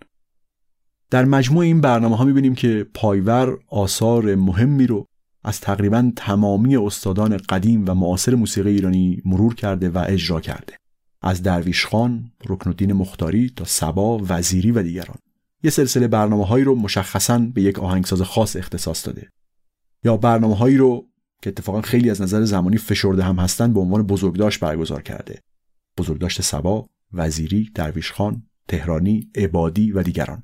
در 1.10 1.26
مجموع 1.26 1.64
این 1.64 1.82
برنامه 1.82 2.18
ها 2.18 2.24
می‌بینیم 2.24 2.56
که 2.56 2.88
پایور 2.94 3.60
آثار 3.68 4.36
مهمی 4.36 4.88
رو 4.88 5.06
از 5.44 5.62
تقریبا 5.62 6.12
تمامی 6.16 6.78
استادان 6.78 7.38
قدیم 7.38 7.84
و 7.88 7.94
معاصر 7.94 8.36
موسیقی 8.36 8.70
ایرانی 8.70 9.22
مرور 9.26 9.56
کرده 9.56 9.90
و 9.90 10.06
اجرا 10.08 10.42
کرده. 10.42 10.78
از 11.22 11.44
درویش 11.44 11.86
خان، 11.86 12.32
رکن 12.50 12.70
الدین 12.70 12.94
مختاری 12.94 13.54
تا 13.56 13.66
سبا، 13.66 14.22
وزیری 14.30 14.72
و 14.72 14.84
دیگران. 14.84 15.18
یه 15.64 15.72
سلسله 15.72 16.08
برنامه 16.08 16.46
هایی 16.46 16.64
رو 16.64 16.76
مشخصا 16.76 17.40
به 17.40 17.62
یک 17.62 17.80
آهنگساز 17.80 18.22
خاص 18.22 18.56
اختصاص 18.56 19.08
داده. 19.08 19.30
یا 20.04 20.18
برنامه 20.18 20.56
هایی 20.56 20.78
رو 20.78 21.08
که 21.42 21.50
اتفاقا 21.50 21.82
خیلی 21.82 22.10
از 22.10 22.22
نظر 22.22 22.44
زمانی 22.44 22.78
فشرده 22.78 23.24
هم 23.24 23.36
هستند 23.36 23.74
به 23.74 23.80
عنوان 23.80 24.04
بزرگداشت 24.04 24.60
برگزار 24.60 25.02
کرده. 25.02 25.40
بزرگداشت 25.98 26.42
سبا، 26.42 26.90
وزیری، 27.14 27.72
درویش 27.76 28.12
خان، 28.12 28.44
تهرانی، 28.68 29.30
عبادی 29.36 29.92
و 29.92 30.04
دیگران. 30.04 30.44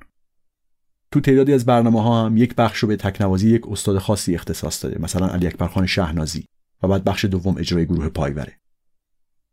تو 1.11 1.21
تعدادی 1.21 1.53
از 1.53 1.65
برنامه 1.65 2.01
ها 2.01 2.25
هم 2.25 2.37
یک 2.37 2.55
بخش 2.55 2.79
رو 2.79 2.87
به 2.87 2.95
تکنوازی 2.95 3.49
یک 3.49 3.67
استاد 3.67 3.97
خاصی 3.97 4.35
اختصاص 4.35 4.83
داده 4.83 5.01
مثلا 5.01 5.27
علی 5.27 5.47
اکبر 5.47 5.67
خان 5.67 5.85
شهنازی 5.85 6.45
و 6.83 6.87
بعد 6.87 7.03
بخش 7.03 7.25
دوم 7.25 7.57
اجرای 7.57 7.85
گروه 7.85 8.09
پایوره. 8.09 8.53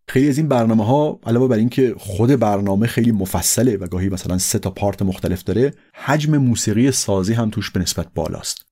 خیلی 0.09 0.29
از 0.29 0.39
این 0.39 0.49
برنامه 0.49 0.87
ها 0.87 1.21
علاوه 1.27 1.49
بر 1.49 1.57
اینکه 1.57 1.95
خود 1.99 2.31
برنامه 2.31 2.87
خیلی 2.87 3.13
مفصله 3.13 3.77
و 3.77 3.87
گاهی 3.87 4.09
مثلا 4.09 4.39
سه 4.39 4.59
تا 4.59 4.71
پارت 4.71 5.03
مختلف 5.03 5.43
داره 5.43 5.75
حجم 5.95 6.37
موسیقی 6.37 6.91
سازی 6.91 7.33
هم 7.33 7.51
توش 7.51 7.71
به 7.71 7.81
نسبت 7.81 8.07
بالاست. 8.15 8.67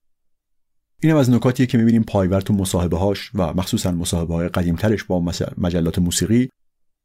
اینم 1.03 1.15
از 1.15 1.29
نکاتیه 1.29 1.65
که 1.65 1.77
می‌بینیم 1.77 2.03
پایور 2.03 2.41
تو 2.41 2.53
مصاحبه 2.53 2.97
هاش 2.97 3.31
و 3.33 3.53
مخصوصا 3.53 3.91
مصاحبه 3.91 4.33
های 4.33 4.49
قدیمترش 4.49 5.03
با 5.03 5.23
مجلات 5.57 5.99
موسیقی 5.99 6.49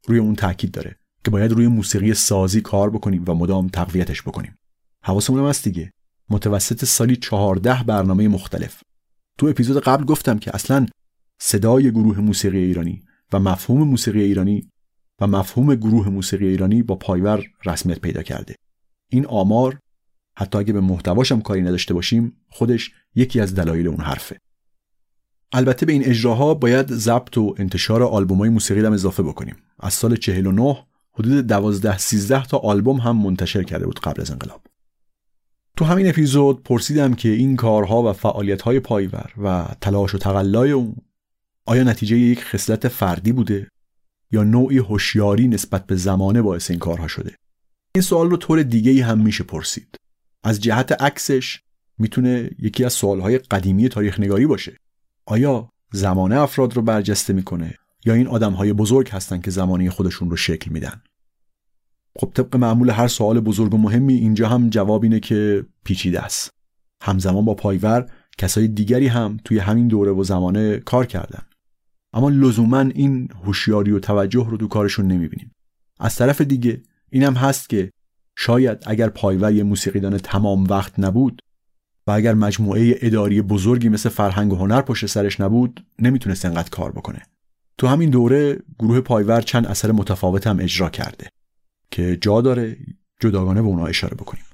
روی 0.06 0.18
اون 0.18 0.34
تاکید 0.34 0.70
داره 0.70 0.96
که 1.24 1.30
باید 1.30 1.52
روی 1.52 1.66
موسیقی 1.66 2.14
سازی 2.14 2.60
کار 2.60 2.90
بکنیم 2.90 3.24
و 3.26 3.34
مدام 3.34 3.68
تقویتش 3.68 4.22
بکنیم. 4.22 4.57
حواسمون 5.08 5.40
هم 5.40 5.46
هست 5.46 5.64
دیگه. 5.64 5.92
متوسط 6.30 6.84
سالی 6.84 7.16
چهارده 7.16 7.82
برنامه 7.82 8.28
مختلف. 8.28 8.82
تو 9.38 9.46
اپیزود 9.46 9.82
قبل 9.82 10.04
گفتم 10.04 10.38
که 10.38 10.54
اصلا 10.54 10.86
صدای 11.40 11.90
گروه 11.90 12.20
موسیقی 12.20 12.58
ایرانی 12.58 13.02
و 13.32 13.38
مفهوم 13.38 13.88
موسیقی 13.88 14.22
ایرانی 14.22 14.68
و 15.20 15.26
مفهوم 15.26 15.74
گروه 15.74 16.08
موسیقی 16.08 16.46
ایرانی 16.46 16.82
با 16.82 16.94
پایور 16.94 17.44
رسمیت 17.64 17.98
پیدا 17.98 18.22
کرده. 18.22 18.54
این 19.10 19.26
آمار 19.26 19.78
حتی 20.38 20.58
اگه 20.58 20.72
به 20.72 20.80
محتواش 20.80 21.32
هم 21.32 21.40
کاری 21.40 21.62
نداشته 21.62 21.94
باشیم 21.94 22.36
خودش 22.48 22.90
یکی 23.14 23.40
از 23.40 23.54
دلایل 23.54 23.88
اون 23.88 24.00
حرفه. 24.00 24.38
البته 25.52 25.86
به 25.86 25.92
این 25.92 26.04
اجراها 26.04 26.54
باید 26.54 26.92
ضبط 26.92 27.38
و 27.38 27.54
انتشار 27.58 28.02
آلبومای 28.02 28.48
موسیقی 28.48 28.86
هم 28.86 28.92
اضافه 28.92 29.22
بکنیم. 29.22 29.56
از 29.80 29.94
سال 29.94 30.16
49 30.16 30.86
حدود 31.12 31.46
12 31.46 31.98
13 31.98 32.44
تا 32.44 32.58
آلبوم 32.58 32.96
هم 32.96 33.16
منتشر 33.16 33.62
کرده 33.62 33.86
بود 33.86 34.00
قبل 34.00 34.20
از 34.20 34.30
انقلاب. 34.30 34.60
تو 35.78 35.84
همین 35.84 36.08
اپیزود 36.08 36.62
پرسیدم 36.62 37.14
که 37.14 37.28
این 37.28 37.56
کارها 37.56 38.02
و 38.02 38.12
فعالیت‌های 38.12 38.80
پایور 38.80 39.32
و 39.42 39.68
تلاش 39.80 40.14
و 40.14 40.18
تقلای 40.18 40.70
اون 40.70 40.96
آیا 41.66 41.82
نتیجه 41.82 42.16
یک 42.18 42.44
خصلت 42.44 42.88
فردی 42.88 43.32
بوده 43.32 43.68
یا 44.32 44.42
نوعی 44.42 44.78
هوشیاری 44.78 45.48
نسبت 45.48 45.86
به 45.86 45.96
زمانه 45.96 46.42
باعث 46.42 46.70
این 46.70 46.78
کارها 46.78 47.08
شده؟ 47.08 47.34
این 47.94 48.02
سوال 48.02 48.30
رو 48.30 48.36
طور 48.36 48.62
دیگه 48.62 49.04
هم 49.04 49.18
میشه 49.18 49.44
پرسید. 49.44 49.96
از 50.42 50.60
جهت 50.60 51.02
عکسش 51.02 51.60
می‌تونه 51.98 52.50
یکی 52.58 52.84
از 52.84 52.92
سوالهای 52.92 53.38
قدیمی 53.38 53.88
تاریخ 53.88 54.20
نگاری 54.20 54.46
باشه. 54.46 54.76
آیا 55.26 55.70
زمانه 55.92 56.40
افراد 56.40 56.74
رو 56.74 56.82
برجسته 56.82 57.32
می‌کنه 57.32 57.74
یا 58.04 58.14
این 58.14 58.26
آدمهای 58.26 58.72
بزرگ 58.72 59.08
هستن 59.08 59.40
که 59.40 59.50
زمانه 59.50 59.90
خودشون 59.90 60.30
رو 60.30 60.36
شکل 60.36 60.70
میدن؟ 60.70 61.02
خب 62.16 62.30
طبق 62.34 62.56
معمول 62.56 62.90
هر 62.90 63.08
سوال 63.08 63.40
بزرگ 63.40 63.74
و 63.74 63.78
مهمی 63.78 64.14
اینجا 64.14 64.48
هم 64.48 64.70
جواب 64.70 65.02
اینه 65.02 65.20
که 65.20 65.66
پیچیده 65.84 66.20
است. 66.20 66.50
همزمان 67.02 67.44
با 67.44 67.54
پایور 67.54 68.10
کسای 68.38 68.68
دیگری 68.68 69.06
هم 69.06 69.36
توی 69.44 69.58
همین 69.58 69.88
دوره 69.88 70.12
و 70.12 70.24
زمانه 70.24 70.78
کار 70.78 71.06
کردن. 71.06 71.42
اما 72.12 72.28
لزوما 72.28 72.80
این 72.80 73.28
هوشیاری 73.44 73.92
و 73.92 73.98
توجه 73.98 74.46
رو 74.50 74.56
تو 74.56 74.68
کارشون 74.68 75.06
نمی‌بینیم. 75.06 75.50
از 76.00 76.16
طرف 76.16 76.40
دیگه 76.40 76.82
اینم 77.10 77.34
هست 77.34 77.68
که 77.68 77.90
شاید 78.38 78.78
اگر 78.86 79.08
پایور 79.08 79.52
یه 79.52 79.62
موسیقیدان 79.62 80.18
تمام 80.18 80.64
وقت 80.64 80.98
نبود 80.98 81.42
و 82.06 82.10
اگر 82.10 82.34
مجموعه 82.34 82.98
اداری 83.00 83.42
بزرگی 83.42 83.88
مثل 83.88 84.08
فرهنگ 84.08 84.52
و 84.52 84.56
هنر 84.56 84.82
پشت 84.82 85.06
سرش 85.06 85.40
نبود 85.40 85.86
نمی‌تونست 85.98 86.44
انقدر 86.44 86.70
کار 86.70 86.92
بکنه. 86.92 87.22
تو 87.78 87.86
همین 87.86 88.10
دوره 88.10 88.58
گروه 88.78 89.00
پایور 89.00 89.40
چند 89.40 89.66
اثر 89.66 89.92
متفاوت 89.92 90.46
هم 90.46 90.58
اجرا 90.60 90.90
کرده. 90.90 91.28
که 91.90 92.16
جا 92.20 92.40
داره 92.40 92.76
جداگانه 93.20 93.62
به 93.62 93.68
اونا 93.68 93.86
اشاره 93.86 94.14
بکنیم. 94.14 94.44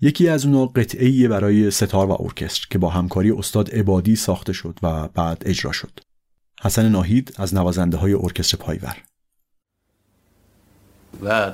یکی 0.00 0.28
از 0.28 0.46
اونا 0.46 0.66
قطعه 0.66 1.28
برای 1.28 1.70
سه‌تار 1.70 2.06
و 2.06 2.16
ارکستر 2.20 2.66
که 2.70 2.78
با 2.78 2.88
همکاری 2.88 3.30
استاد 3.30 3.70
عبادی 3.70 4.16
ساخته 4.16 4.52
شد 4.52 4.78
و 4.82 5.08
بعد 5.08 5.42
اجرا 5.46 5.72
شد. 5.72 6.00
حسن 6.62 6.88
ناهید 6.88 7.34
از 7.36 7.54
نوازنده 7.54 7.96
های 7.96 8.12
ارکستر 8.12 8.56
پایور. 8.56 8.96
و 11.24 11.52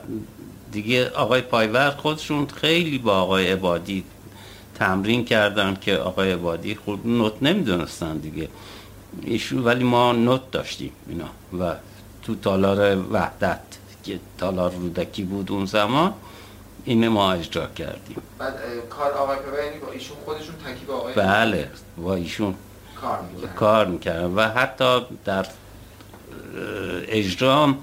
دیگه 0.72 1.08
آقای 1.08 1.40
پایور 1.40 1.90
خودشون 1.90 2.46
خیلی 2.46 2.98
با 2.98 3.20
آقای 3.20 3.52
عبادی 3.52 4.04
تمرین 4.74 5.24
کردن 5.24 5.76
که 5.80 5.96
آقای 5.96 6.32
عبادی 6.32 6.74
خود 6.74 7.06
نت 7.06 7.42
نمی‌دونستن 7.42 8.18
دیگه. 8.18 8.48
ایشون 9.22 9.64
ولی 9.64 9.84
ما 9.84 10.12
نوت 10.12 10.50
داشتیم 10.50 10.92
اینا 11.08 11.28
و 11.60 11.76
تو 12.22 12.34
تالار 12.34 12.96
وحدت. 13.12 13.60
که 14.02 14.20
تالار 14.38 14.72
رودکی 14.72 15.22
بود 15.22 15.52
اون 15.52 15.66
زمان 15.66 16.14
این 16.84 17.08
ما 17.08 17.32
اجرا 17.32 17.66
کردیم. 17.66 18.16
بعد 18.38 18.54
کار 18.90 19.12
آقای 19.12 19.36
یعنی 19.36 19.78
با 19.78 19.92
ایشون 19.92 20.16
خودشون 20.24 20.54
تکی 20.54 20.84
با 20.84 20.94
آقای 20.94 21.14
بله 21.14 21.70
با 21.96 22.14
ایشون 22.14 22.54
کار 23.56 23.86
می‌کردن. 23.86 24.34
و 24.34 24.48
حتی 24.48 25.00
در 25.24 25.46
اجرام 27.08 27.78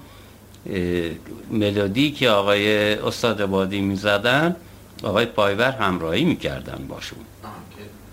ملودی 1.50 2.12
که 2.12 2.30
آقای 2.30 2.94
استاد 2.94 3.44
بادی 3.44 3.80
می‌زدن 3.80 4.56
آقای 5.02 5.26
پایور 5.26 5.70
همراهی 5.70 6.24
می‌کردن 6.24 6.86
باشون. 6.88 7.18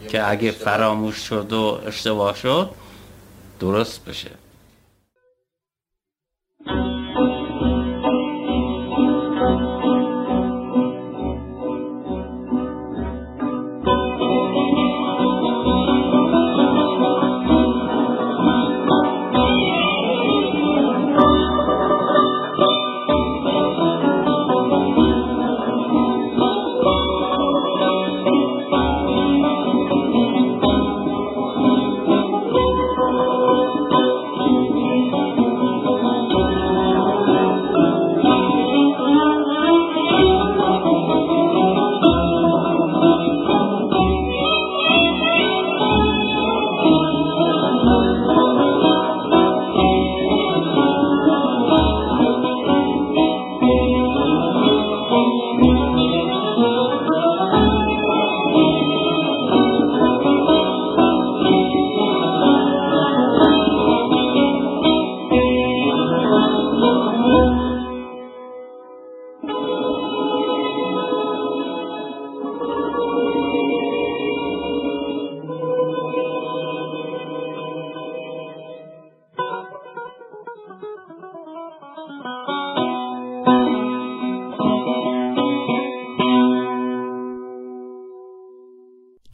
که 0.10 0.30
اگه 0.30 0.52
فراموش 0.52 1.16
شد 1.16 1.54
و 1.54 1.82
اشتباه 1.86 2.36
شد 2.36 2.70
درست 3.60 4.06
بشه. 4.06 4.32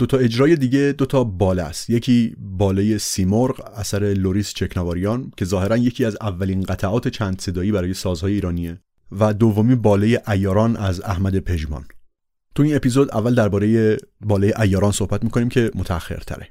دو 0.04 0.08
تا 0.08 0.18
اجرای 0.18 0.56
دیگه 0.56 0.96
دو 0.98 1.06
تا 1.06 1.24
باله 1.24 1.64
است. 1.64 1.90
یکی 1.90 2.36
باله 2.40 2.98
سیمرغ 2.98 3.72
اثر 3.76 4.00
لوریس 4.00 4.54
چکناواریان 4.54 5.32
که 5.38 5.46
ظاهرا 5.46 5.78
یکی 5.78 6.06
از 6.06 6.18
اولین 6.22 6.64
قطعات 6.64 7.08
چند 7.08 7.42
صدایی 7.42 7.72
برای 7.72 7.94
سازهای 7.94 8.34
ایرانیه. 8.34 8.80
و 9.20 9.34
دومی 9.34 9.76
باله 9.76 10.22
ایاران 10.28 10.78
از 10.78 11.02
احمد 11.02 11.40
پژمان. 11.40 11.86
تو 12.56 12.64
این 12.64 12.76
اپیزود 12.76 13.12
اول 13.12 13.36
درباره 13.36 13.98
باله 14.22 14.54
ایاران 14.62 14.92
صحبت 14.92 15.24
می‌کنیم 15.24 15.50
که 15.50 15.72
تره 15.86 16.48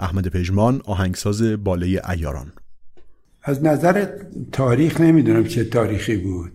احمد 0.00 0.28
پژمان 0.28 0.82
آهنگساز 0.84 1.42
باله 1.42 2.02
ایاران. 2.08 2.52
از 3.42 3.64
نظر 3.64 4.06
تاریخ 4.52 5.00
نمی‌دونم 5.00 5.44
چه 5.44 5.64
تاریخی 5.64 6.16
بود 6.16 6.52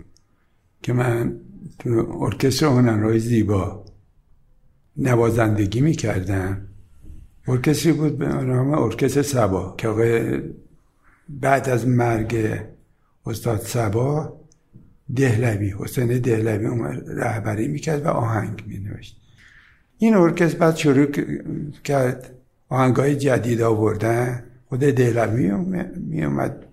که 0.84 0.94
من 0.94 1.40
تو 1.80 1.90
ارکستر 2.22 2.66
هنرهای 2.66 3.20
زیبا 3.20 3.87
نوازندگی 4.98 5.82
می‌کردم 5.82 6.62
ارکستری 7.48 7.92
بود 7.92 8.18
به 8.18 8.28
نام 8.28 8.74
ارکستر 8.74 9.22
سبا 9.22 9.76
که 9.78 9.88
آقای 9.88 10.42
بعد 11.30 11.70
از 11.70 11.88
مرگ 11.88 12.60
استاد 13.26 13.60
سبا 13.60 14.40
دهلوی 15.16 15.74
حسین 15.80 16.20
دهلوی 16.20 16.68
رهبری 17.08 17.68
می‌کرد 17.68 18.06
و 18.06 18.08
آهنگ 18.08 18.64
مینوشت. 18.68 19.18
این 19.98 20.16
ارکستر 20.16 20.58
بعد 20.58 20.76
شروع 20.76 21.06
کرد. 21.84 22.34
آهنگای 22.70 23.16
جدید 23.16 23.62
آوردن. 23.62 24.44
خود 24.70 24.80
دهلوی 24.80 25.52
میومد 25.96 26.66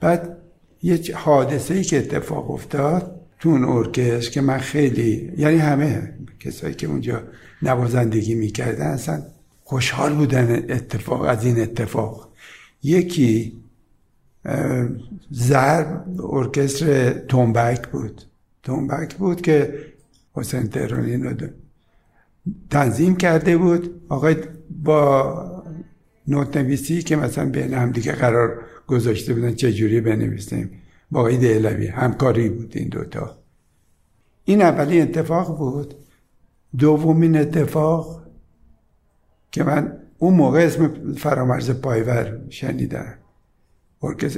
بعد 0.00 0.36
یه 0.82 1.00
حادثه 1.14 1.74
ای 1.74 1.84
که 1.84 1.98
اتفاق 1.98 2.50
افتاد 2.50 3.20
تو 3.38 3.48
اون 3.48 3.64
ارکستر 3.64 4.30
که 4.30 4.40
من 4.40 4.58
خیلی 4.58 5.32
یعنی 5.36 5.56
همه 5.56 6.12
کسایی 6.40 6.74
که 6.74 6.86
اونجا 6.86 7.22
نوازندگی 7.62 8.34
می‌کردن 8.34 8.86
اصلا 8.86 9.22
خوشحال 9.64 10.14
بودن 10.14 10.54
اتفاق 10.70 11.22
از 11.22 11.44
این 11.44 11.60
اتفاق. 11.60 12.32
یکی 12.82 13.52
ضرب 15.32 16.24
ارکستر 16.24 17.10
تومبک 17.10 17.88
بود. 17.88 18.22
تومبک 18.62 19.14
بود 19.14 19.40
که 19.40 19.86
حسین 20.32 20.66
تهرانی 20.66 21.16
رو 21.16 21.48
تنظیم 22.70 23.16
کرده 23.16 23.56
بود. 23.56 24.00
آقای 24.08 24.36
با 24.84 25.62
نت 26.28 26.56
نویسی 26.56 27.02
که 27.02 27.16
مثلا 27.16 27.50
بین 27.50 27.74
هم 27.74 27.92
دیگه 27.92 28.12
قرار 28.12 28.62
گذاشته 28.86 29.34
بودن 29.34 29.54
چجوری 29.54 30.00
بنویسیم. 30.00 30.70
با 31.10 31.20
آقای 31.20 31.36
دهلوی 31.36 31.86
همکاری 31.86 32.48
بود 32.48 32.72
این 32.76 32.88
دوتا. 32.88 33.38
این 34.44 34.62
اولی 34.62 35.00
اتفاق 35.00 35.58
بود. 35.58 35.94
دومین 36.78 37.36
اتفاق 37.36 38.22
که 39.50 39.64
من 39.64 39.92
اون 40.18 40.34
موقع 40.34 40.58
اسم 40.58 41.14
فرامرز 41.14 41.70
پایور 41.70 42.38
شنیدم. 42.50 43.14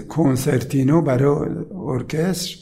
کنسرتینو 0.08 1.02
برای 1.02 1.50
ارکستر 1.74 2.58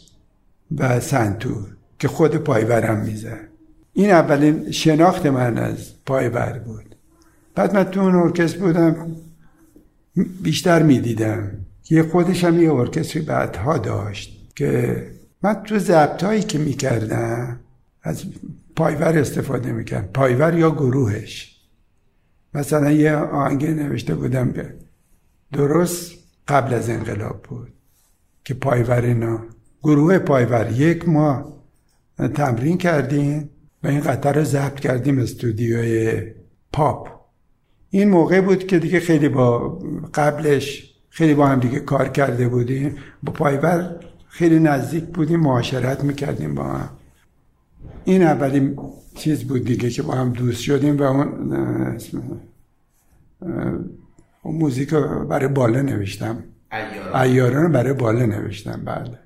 و 0.78 1.00
سنتور 1.00 1.76
که 1.98 2.08
خود 2.08 2.36
پایورم 2.36 3.00
میزن 3.00 3.48
این 3.92 4.10
اولین 4.10 4.70
شناخت 4.70 5.26
من 5.26 5.58
از 5.58 6.04
پایور 6.06 6.58
بود. 6.66 6.96
بعد 7.54 7.74
من 7.74 7.84
تو 7.84 8.00
اون 8.00 8.14
ارکستر 8.14 8.58
بودم 8.58 9.16
بیشتر 10.42 10.82
می‌دیدم. 10.82 11.50
یه 11.90 12.02
خودش 12.02 12.44
هم 12.44 12.60
یه 12.60 12.72
ارکستری 12.72 13.22
بعدها 13.22 13.78
داشت 13.78 14.52
که 14.56 15.02
من 15.42 15.54
تو 15.54 15.78
ضبط 15.78 16.46
که 16.46 16.58
می‌کردم 16.58 17.60
از 18.02 18.24
پایور 18.76 19.18
استفاده 19.18 19.72
می‌کرد. 19.72 20.12
پایور 20.12 20.58
یا 20.58 20.70
گروهش. 20.70 21.60
مثلا 22.54 22.90
یه 22.90 23.16
آهنگ 23.16 23.66
نوشته 23.66 24.14
بودم 24.14 24.50
به 24.50 24.74
درست 25.52 26.12
قبل 26.48 26.74
از 26.74 26.90
انقلاب 26.90 27.42
بود 27.42 27.72
که 28.44 28.54
پایور 28.54 29.00
اینا. 29.00 29.40
گروه 29.82 30.18
پایور 30.18 30.70
یک 30.72 31.08
ماه 31.08 31.56
تمرین 32.34 32.78
کردیم 32.78 33.50
و 33.82 33.88
این 33.88 34.00
قطعه 34.00 34.32
رو 34.32 34.44
ضبط 34.44 34.80
کردیم 34.80 35.18
استودیوی 35.18 36.22
پاپ. 36.72 37.08
این 37.90 38.08
موقع 38.10 38.40
بود 38.40 38.66
که 38.66 38.78
دیگه 38.78 39.00
خیلی 39.00 39.28
با 39.28 39.78
قبلش 40.14 40.94
خیلی 41.08 41.34
با 41.34 41.46
هم 41.46 41.60
دیگه 41.60 41.80
کار 41.80 42.08
کرده 42.08 42.48
بودیم. 42.48 42.96
با 43.22 43.32
پایور 43.32 44.00
خیلی 44.28 44.58
نزدیک 44.58 45.04
بودیم 45.04 45.40
معاشرت 45.40 46.04
می‌کردیم 46.04 46.54
با 46.54 46.64
هم. 46.64 46.88
این 48.04 48.22
اولین 48.22 48.78
چیز 49.14 49.44
بود 49.44 49.64
دیگه 49.64 49.90
که 49.90 50.02
با 50.02 50.14
هم 50.14 50.32
دوست 50.32 50.60
شدیم 50.60 50.96
و 50.96 51.02
اون 51.02 51.58
اون 54.42 54.56
موزیک 54.56 54.94
برای 55.28 55.48
بالا 55.48 55.82
نوشتم. 55.82 56.44
ایاران 57.14 57.72
برای 57.72 57.92
بالا 57.92 58.26
نوشتم 58.26 58.82
بله 58.84 59.18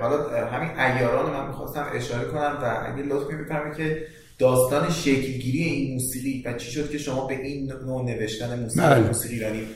حالا 0.00 0.46
همین 0.46 0.80
ایاران 0.80 1.32
من 1.32 1.46
می‌خواستم 1.46 1.86
اشاره 1.94 2.28
کنم 2.28 2.58
و 2.62 2.92
اگه 2.92 3.02
لطفی 3.02 3.36
میفرمایید 3.36 3.76
که 3.76 4.06
داستان 4.38 4.90
شکلگیری 4.90 5.62
این 5.62 5.94
موسیقی 5.94 6.42
و 6.46 6.52
چی 6.52 6.70
شد 6.70 6.90
که 6.90 6.98
شما 6.98 7.26
به 7.26 7.40
این 7.40 7.72
نوع 7.86 8.04
نوشتن 8.04 8.60
موسیقی 8.60 8.86
بله. 8.86 9.06
موسیقی 9.06 9.34
ایرانی 9.34 9.66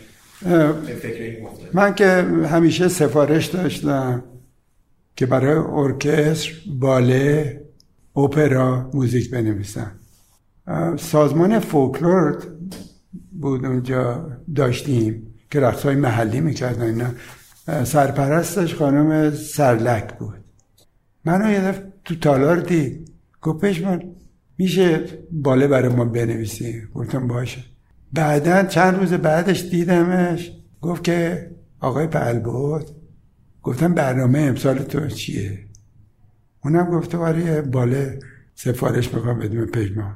فکر 1.01 1.23
این 1.23 1.49
من 1.73 1.95
که 1.95 2.07
همیشه 2.51 2.89
سفارش 2.89 3.47
داشتم 3.47 4.25
که 5.17 5.27
برای 5.27 5.57
ارکستر 5.57 6.53
باله 6.81 7.61
اپرا 8.17 8.91
موزیک 8.95 9.31
بنویسم 9.31 9.93
سازمان 10.97 11.59
فولکلور 11.59 12.47
بود 13.33 13.65
اونجا 13.65 14.31
داشتیم 14.55 15.35
که 15.51 15.61
رقص 15.61 15.83
های 15.83 15.95
محلی 15.95 16.41
می‌کردن 16.41 16.83
اینا. 16.83 17.11
سرپرستش 17.85 18.75
خانم 18.75 19.31
سرلک 19.31 20.15
بود. 20.19 20.45
منو 21.25 21.51
یه 21.51 21.61
دفعه 21.61 21.93
تو 22.05 22.15
تالار 22.15 22.57
دید. 22.57 23.13
گفت 23.43 23.65
من 23.81 24.03
میشه 24.59 25.05
باله 25.33 25.67
برای 25.67 25.89
ما 25.89 26.05
بنویسی؟ 26.05 26.83
گفتم 26.95 27.27
باشه. 27.29 27.65
بعدا 28.13 28.63
چند 28.63 28.99
روز 28.99 29.13
بعدش 29.13 29.63
دیدمش. 29.63 30.53
گفت 30.81 31.05
که 31.05 31.51
آقای 31.81 32.07
بود 32.07 32.85
گفتم 33.63 33.95
برنامه 33.95 34.39
امسال 34.39 34.79
تو 34.79 35.09
چیه؟ 35.09 35.59
اونم 36.65 36.91
گفته 36.91 37.19
برای 37.19 37.63
باله 37.63 38.19
سفارش 38.55 39.15
می‌خوام 39.15 39.39
بدون 39.39 39.67
پژمان. 39.67 40.15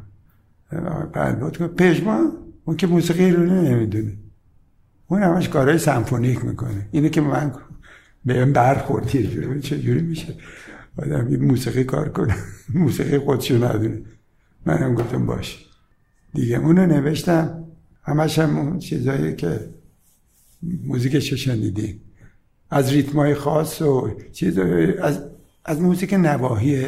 بود 1.41 1.59
گفت 1.59 1.75
پژمان؟ 1.75 2.33
اون 2.65 2.77
که 2.77 2.87
موسیقی 2.87 3.31
رو 3.31 3.45
نمی‌دونه. 3.45 4.17
اون 5.07 5.23
همش 5.23 5.49
کارهای 5.49 5.79
سمفونیک 5.79 6.45
می‌کنه. 6.45 6.89
اینه 6.91 7.09
که 7.09 7.21
من 7.21 7.53
به 8.25 8.43
این 8.43 8.53
برخورد 8.53 9.15
یه 9.15 9.61
چجوری 9.61 10.03
میشه؟ 10.03 10.35
آدم 10.99 11.37
موسیقی 11.37 11.85
کار 11.85 12.09
کنه 12.09 12.35
موسیقی 12.75 13.19
خودشو 13.19 13.65
ندونه. 13.65 14.03
منم 14.67 14.95
گفتم 14.95 15.27
باش. 15.27 15.67
دیگه 16.35 16.59
اونو 16.59 16.87
نوشتم. 16.87 17.65
همش 18.03 18.39
هم 18.39 18.59
اون 18.59 18.79
چیزایی 18.79 19.37
که 19.37 19.61
موزیکش 20.63 21.31
رو 21.31 21.37
شنیدیم 21.37 22.01
از 22.71 22.93
ریتمای 22.93 23.35
خاص 23.35 23.83
و 23.83 24.11
چیز 24.33 24.59
از 24.59 25.23
از 25.65 25.81
موزیک 25.81 26.15
نواحی 26.15 26.87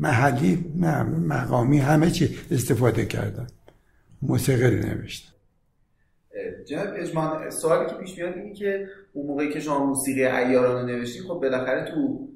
محلی 0.00 0.64
نه 0.76 1.02
مقامی 1.02 1.78
همه 1.78 2.10
چی 2.10 2.38
استفاده 2.50 3.06
کردم 3.06 3.46
موسیقی 4.22 4.76
رو 4.76 4.86
نوشتم 4.86 5.34
جناب 6.66 6.88
اجمان 6.96 7.50
سوالی 7.50 7.90
که 7.90 7.94
پیش 7.94 8.18
میاد 8.18 8.34
اینه 8.34 8.54
که 8.54 8.88
اون 9.12 9.26
موقعی 9.26 9.52
که 9.52 9.60
شما 9.60 9.86
موسیقی 9.86 10.24
ایاران 10.24 10.80
رو 10.80 10.96
نوشتید 10.96 11.22
خب 11.22 11.34
بالاخره 11.34 11.84
تو 11.84 12.28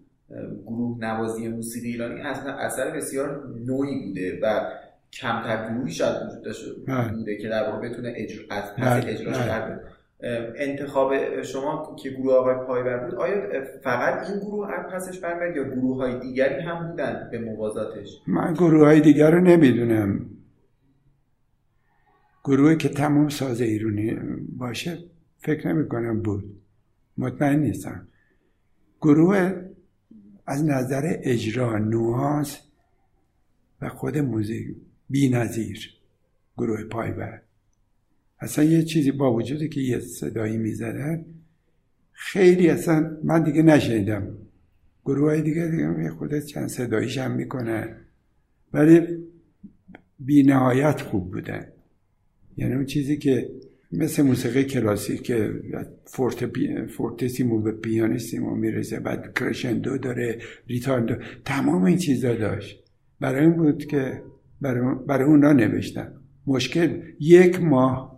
گروه 0.67 0.99
نوازی 1.01 1.49
موسیقی 1.49 1.89
ایرانی 1.89 2.21
اصلا 2.21 2.53
اثر 2.53 2.91
بسیار 2.91 3.43
نوعی 3.67 4.07
بوده 4.07 4.41
و 4.43 4.61
کمتر 5.13 5.69
گروهی 5.69 5.93
شاید 5.93 6.17
وجود 6.27 6.45
داشته 6.45 6.71
بله. 6.87 7.09
بوده 7.09 7.37
که 7.37 7.49
در 7.49 7.71
واقع 7.71 7.89
بتونه 7.89 8.13
اجرا 8.17 8.45
از 8.51 8.65
پس 8.77 9.03
بله، 9.03 9.13
اجراش 9.13 9.37
بله. 9.37 9.47
کرده 9.47 9.81
انتخاب 10.57 11.43
شما 11.43 11.97
که 12.03 12.11
گروه 12.11 12.35
آقای 12.35 12.67
پایبر 12.67 12.99
بود 12.99 13.15
آیا 13.15 13.65
فقط 13.83 14.31
این 14.31 14.41
گروه 14.41 14.73
از 14.73 14.87
پسش 14.93 15.19
برمیاد 15.19 15.57
یا 15.57 15.65
گروه 15.65 15.97
های 15.97 16.21
دیگری 16.21 16.61
هم 16.61 16.91
بودن 16.91 17.29
به 17.31 17.39
موازاتش؟ 17.39 18.23
من 18.27 18.55
گروه 18.55 18.85
های 18.87 19.01
دیگر 19.01 19.31
رو 19.31 19.41
نمی‌دونم. 19.41 20.27
گروهی 22.45 22.77
که 22.77 22.89
تمام 22.89 23.29
ساز 23.29 23.61
ایرونی 23.61 24.17
باشه 24.57 24.99
فکر 25.39 25.69
نمی 25.73 25.89
کنم 25.89 26.23
بود. 26.23 26.61
مطمئن 27.19 27.59
نیستم. 27.59 28.09
گروه 29.01 29.53
از 30.47 30.65
نظر 30.65 31.03
اجرا 31.23 31.79
نواز 31.79 32.59
و 33.81 33.89
خود 33.89 34.19
موزیک 34.19 34.77
بی 35.11 35.31
نظیر 35.31 35.91
گروه 36.57 36.85
پایبر. 36.85 37.41
اصلا 38.41 38.65
یه 38.65 38.83
چیزی 38.83 39.13
با 39.13 39.35
وجودی 39.35 39.69
که 39.69 39.81
یه 39.81 39.99
صدایی 39.99 40.57
می‌زدن 40.57 41.25
خیلی 42.13 42.69
اصلا 42.69 43.17
من 43.25 43.43
دیگه 43.43 43.63
نشنیدم. 43.63 44.29
گروه 45.05 45.31
های 45.31 45.43
دیگه 45.43 45.67
دیگه 45.67 46.11
خودت 46.11 46.45
چند 46.45 46.69
صداییش 46.69 47.19
هم 47.19 47.31
می‌کنن. 47.31 47.97
ولی 48.73 49.01
بی 50.19 50.43
نهایت 50.43 51.01
خوب 51.01 51.31
بودن. 51.31 51.67
یعنی 52.57 52.75
اون 52.75 52.85
چیزی 52.85 53.17
که 53.17 53.51
مثل 53.93 54.23
موسیقی 54.23 54.65
کلاسیک 54.65 55.23
که 55.23 55.53
فورت 56.05 56.45
پی... 56.45 56.87
فورتسیمو 56.87 57.61
به 57.61 57.73
پیانیسیمو 57.73 58.55
می‌رسه 58.55 59.01
بعد 59.01 59.39
کرشندو 59.39 59.99
داره 59.99 60.39
ریتاردو 60.67 61.15
تمام 61.45 61.85
این 61.85 61.97
چیزا 61.97 62.35
داشت. 62.35 62.85
برای 63.21 63.45
این 63.45 63.53
بود 63.53 63.87
که 63.87 64.23
برای, 64.61 64.95
برای 65.07 65.25
اونا 65.25 65.53
نوشتم 65.53 66.13
مشکل 66.47 67.03
یک 67.21 67.63
ماه 67.63 68.18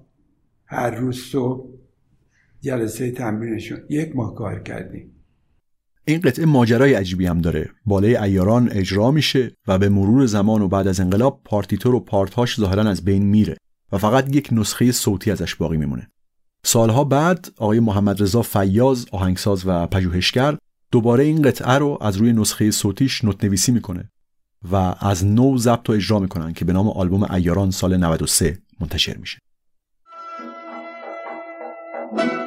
هر 0.71 0.91
روز 0.91 1.19
صبح 1.19 1.69
جلسه 2.61 3.11
تمرینشون. 3.11 3.79
یک 3.89 4.17
ماه 4.17 4.35
کار 4.35 4.63
کردیم. 4.63 5.11
این 6.05 6.21
قطعه 6.21 6.47
ماجرای 6.47 6.95
عجیبی 6.95 7.27
هم 7.27 7.41
داره. 7.41 7.71
باله 7.87 8.23
ایاران 8.23 8.69
اجرا 8.73 9.11
میشه 9.11 9.53
و 9.67 9.79
به 9.79 9.89
مرور 9.89 10.27
زمان 10.27 10.63
و 10.63 10.69
بعد 10.69 10.89
از 10.89 11.01
انقلاب 11.01 11.41
پارتیتور 11.45 11.95
و 11.95 12.01
پارتهاش 12.01 12.61
ظاهرا 12.61 12.83
از 12.83 13.05
بین 13.05 13.23
میره 13.23 13.57
و 13.93 13.99
فقط 13.99 14.37
یک 14.37 14.49
نسخه 14.53 14.93
صوتی 14.93 15.31
ازش 15.31 15.55
باقی 15.55 15.77
میمونه. 15.77 16.11
سالها 16.65 17.05
بعد 17.05 17.49
آقای 17.57 17.81
محمد 17.81 18.23
رضا 18.23 18.43
فیاض 18.43 19.07
آهنگساز 19.13 19.63
و 19.67 19.87
پژوهشگر 19.87 20.59
دوباره 20.91 21.25
این 21.25 21.43
قطعه 21.43 21.73
رو 21.73 21.99
از 22.01 22.17
روی 22.17 22.33
نسخه 22.33 22.71
صوتیش 22.71 23.25
نوت 23.25 23.45
نویسی 23.45 23.73
می‌کنه 23.73 24.11
و 24.73 24.95
از 25.01 25.27
نو 25.27 25.59
ضبط 25.59 25.91
و 25.91 25.93
اجرا 25.93 26.19
می‌کنن 26.19 26.53
که 26.53 26.65
به 26.65 26.73
نام 26.73 26.89
آلبوم 26.89 27.33
ایاران 27.33 27.71
سال 27.71 27.97
93 27.97 28.59
منتشر 28.81 29.17
میشه. 29.17 29.39
thank 32.17 32.33
you 32.33 32.40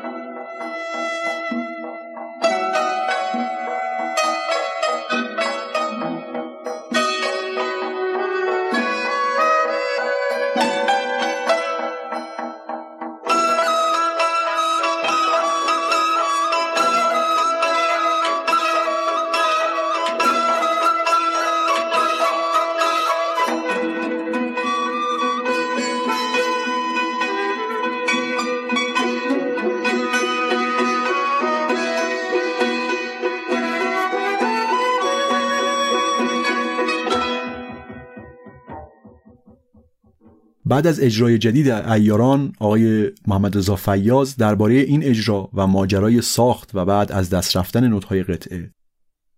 بعد 40.73 40.87
از 40.87 40.99
اجرای 40.99 41.37
جدید 41.37 41.69
ایاران 41.69 42.53
آقای 42.59 43.11
محمد 43.27 43.57
رضا 43.57 43.75
فیاض 43.75 44.35
درباره 44.35 44.73
این 44.73 45.03
اجرا 45.03 45.49
و 45.53 45.67
ماجرای 45.67 46.21
ساخت 46.21 46.71
و 46.73 46.85
بعد 46.85 47.11
از 47.11 47.29
دست 47.29 47.57
رفتن 47.57 47.87
نوت‌های 47.87 48.23
قطعه 48.23 48.71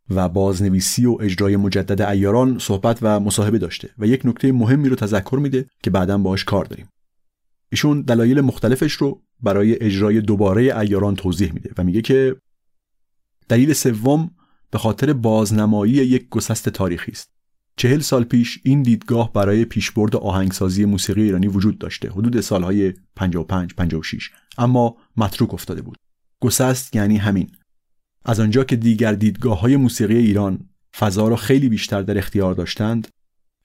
و 0.09 0.29
بازنویسی 0.29 1.05
و 1.05 1.17
اجرای 1.21 1.57
مجدد 1.57 2.01
ایاران 2.01 2.59
صحبت 2.59 2.99
و 3.01 3.19
مصاحبه 3.19 3.57
داشته 3.57 3.89
و 3.99 4.07
یک 4.07 4.25
نکته 4.25 4.51
مهمی 4.51 4.89
رو 4.89 4.95
تذکر 4.95 5.39
میده 5.41 5.65
که 5.83 5.89
بعدا 5.89 6.17
باهاش 6.17 6.43
کار 6.43 6.65
داریم. 6.65 6.89
ایشون 7.71 8.01
دلایل 8.01 8.41
مختلفش 8.41 8.93
رو 8.93 9.21
برای 9.43 9.83
اجرای 9.83 10.21
دوباره 10.21 10.79
ایاران 10.79 11.15
توضیح 11.15 11.53
میده 11.53 11.71
و 11.77 11.83
میگه 11.83 12.01
که 12.01 12.35
دلیل 13.49 13.73
سوم 13.73 14.31
به 14.71 14.77
خاطر 14.77 15.13
بازنمایی 15.13 15.93
یک 15.93 16.29
گسست 16.29 16.69
تاریخی 16.69 17.11
است. 17.11 17.34
چهل 17.77 17.99
سال 17.99 18.23
پیش 18.23 18.59
این 18.63 18.81
دیدگاه 18.81 19.33
برای 19.33 19.65
پیشبرد 19.65 20.15
آهنگسازی 20.15 20.85
موسیقی 20.85 21.21
ایرانی 21.21 21.47
وجود 21.47 21.77
داشته 21.77 22.09
حدود 22.09 22.41
سالهای 22.41 22.93
55 23.15 23.73
56 23.73 24.29
اما 24.57 24.97
متروک 25.17 25.53
افتاده 25.53 25.81
بود. 25.81 25.97
گسست 26.41 26.95
یعنی 26.95 27.17
همین. 27.17 27.51
از 28.25 28.39
آنجا 28.39 28.63
که 28.63 28.75
دیگر 28.75 29.13
دیدگاه 29.13 29.59
های 29.59 29.75
موسیقی 29.75 30.17
ایران 30.17 30.69
فضا 30.97 31.27
را 31.27 31.35
خیلی 31.35 31.69
بیشتر 31.69 32.01
در 32.01 32.17
اختیار 32.17 32.53
داشتند 32.53 33.07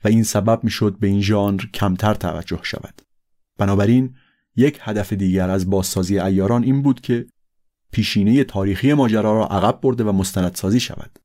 و 0.05 0.09
این 0.09 0.23
سبب 0.23 0.65
می‌شد 0.65 0.99
به 1.01 1.07
این 1.07 1.21
ژانر 1.21 1.61
کمتر 1.75 2.15
توجه 2.15 2.61
شود. 2.63 3.03
بنابراین 3.59 4.15
یک 4.57 4.79
هدف 4.81 5.13
دیگر 5.13 5.51
از 5.51 5.71
بازسازی 5.71 6.19
ایاران 6.19 6.65
این 6.65 6.83
بود 6.83 7.01
که 7.01 7.27
پیشینه 7.93 8.45
تاریخی 8.45 8.95
ماجرا 8.95 9.33
را 9.33 9.47
عقب 9.47 9.81
برده 9.81 10.05
و 10.05 10.13
مستندسازی 10.13 10.81
شود. 10.81 11.19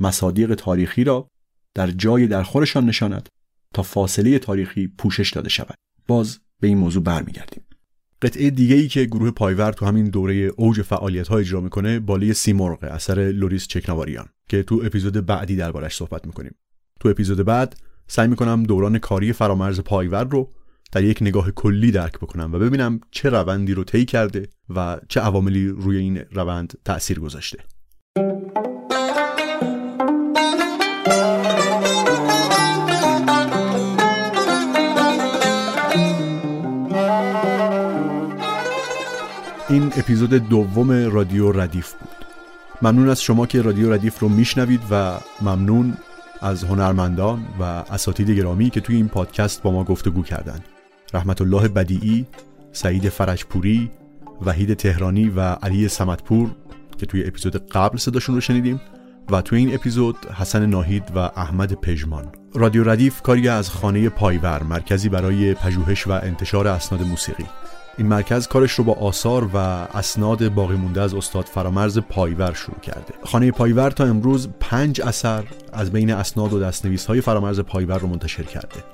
مصادیق 0.00 0.54
تاریخی 0.54 1.04
را 1.04 1.28
در 1.74 1.90
جای 1.90 2.26
درخورشان 2.26 2.86
نشاند 2.86 3.28
تا 3.74 3.82
فاصله 3.82 4.38
تاریخی 4.38 4.86
پوشش 4.86 5.30
داده 5.30 5.48
شود. 5.48 5.74
باز 6.06 6.38
به 6.60 6.68
این 6.68 6.78
موضوع 6.78 7.02
برمیگردیم. 7.02 7.62
قطعه 8.22 8.50
دیگه 8.50 8.76
ای 8.76 8.88
که 8.88 9.04
گروه 9.04 9.30
پایور 9.30 9.72
تو 9.72 9.86
همین 9.86 10.04
دوره 10.04 10.34
اوج 10.34 10.82
فعالیت 10.82 11.28
ها 11.28 11.38
اجرا 11.38 11.60
می‌کنه 11.60 12.00
باله 12.00 12.34
سیمرغ 12.34 12.84
اثر 12.84 13.14
لوریس 13.14 13.66
چکناواریان 13.66 14.26
که 14.48 14.62
تو 14.62 14.82
اپیزود 14.84 15.26
بعدی 15.26 15.56
دربارش 15.56 15.96
صحبت 15.96 16.26
می‌کنیم. 16.26 16.54
تو 17.00 17.08
اپیزود 17.08 17.44
بعد 17.44 17.76
سعی 18.06 18.28
می‌کنم 18.28 18.62
دوران 18.62 18.98
کاری 18.98 19.32
فرامرز 19.32 19.80
پایور 19.80 20.24
رو 20.24 20.52
در 20.92 21.04
یک 21.04 21.18
نگاه 21.20 21.50
کلی 21.50 21.90
درک 21.90 22.18
بکنم 22.18 22.52
و 22.52 22.58
ببینم 22.58 23.00
چه 23.10 23.28
روندی 23.28 23.74
رو 23.74 23.84
طی 23.84 24.04
کرده 24.04 24.48
و 24.68 25.00
چه 25.08 25.20
عواملی 25.20 25.68
روی 25.68 25.96
این 25.96 26.16
روند 26.16 26.72
تأثیر 26.84 27.20
گذاشته. 27.20 27.58
این 39.72 39.92
اپیزود 39.96 40.30
دوم 40.30 40.92
رادیو 40.92 41.52
ردیف 41.52 41.92
بود. 41.92 42.26
ممنون 42.82 43.08
از 43.08 43.22
شما 43.22 43.46
که 43.46 43.62
رادیو 43.62 43.92
ردیف 43.92 44.18
رو 44.18 44.28
میشنوید 44.28 44.80
و 44.90 45.14
ممنون 45.40 45.96
از 46.40 46.64
هنرمندان 46.64 47.46
و 47.60 47.62
اساتید 47.62 48.30
گرامی 48.30 48.70
که 48.70 48.80
توی 48.80 48.96
این 48.96 49.08
پادکست 49.08 49.62
با 49.62 49.70
ما 49.70 49.84
گفتگو 49.84 50.22
کردند 50.22 50.64
رحمت 51.14 51.40
الله 51.40 51.68
بدیعی، 51.68 52.26
سعید 52.72 53.08
فرجپوری، 53.08 53.90
وحید 54.46 54.74
تهرانی 54.74 55.28
و 55.28 55.40
علی 55.40 55.88
سمتپور 55.88 56.50
که 56.98 57.06
توی 57.06 57.24
اپیزود 57.26 57.68
قبل 57.68 57.98
صداشون 57.98 58.34
رو 58.34 58.40
شنیدیم 58.40 58.80
و 59.30 59.42
توی 59.42 59.58
این 59.58 59.74
اپیزود 59.74 60.16
حسن 60.34 60.66
ناهید 60.66 61.04
و 61.14 61.18
احمد 61.18 61.72
پژمان. 61.72 62.32
رادیو 62.54 62.90
ردیف 62.90 63.22
کاری 63.22 63.48
از 63.48 63.70
خانه 63.70 64.08
پایور 64.08 64.62
مرکزی 64.62 65.08
برای 65.08 65.54
پژوهش 65.54 66.06
و 66.06 66.10
انتشار 66.10 66.68
اسناد 66.68 67.02
موسیقی. 67.02 67.46
این 67.98 68.06
مرکز 68.06 68.46
کارش 68.46 68.72
رو 68.72 68.84
با 68.84 68.92
آثار 68.92 69.50
و 69.54 69.56
اسناد 69.56 70.48
باقی 70.48 70.76
مونده 70.76 71.00
از 71.00 71.14
استاد 71.14 71.44
فرامرز 71.44 71.98
پایور 71.98 72.52
شروع 72.52 72.78
کرده. 72.78 73.14
خانه 73.24 73.50
پایور 73.50 73.90
تا 73.90 74.04
امروز 74.04 74.48
پنج 74.60 75.00
اثر 75.00 75.44
از 75.72 75.92
بین 75.92 76.10
اسناد 76.10 76.52
و 76.52 76.60
دستنویس 76.60 77.06
های 77.06 77.20
فرامرز 77.20 77.60
پایور 77.60 77.98
رو 77.98 78.08
منتشر 78.08 78.42
کرده. 78.42 78.84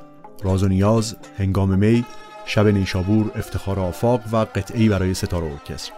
راز 0.43 0.63
و 0.63 0.69
نیاز، 0.69 1.17
هنگام 1.39 1.79
می، 1.79 2.05
شب 2.47 2.67
نیشابور، 2.67 3.31
افتخار 3.35 3.81
آفاق 3.81 4.21
و 4.33 4.37
قطعه‌ای 4.37 4.89
برای 4.89 5.15
سه‌تار 5.15 5.40
و 5.40 5.47
ارکستر. 5.47 5.93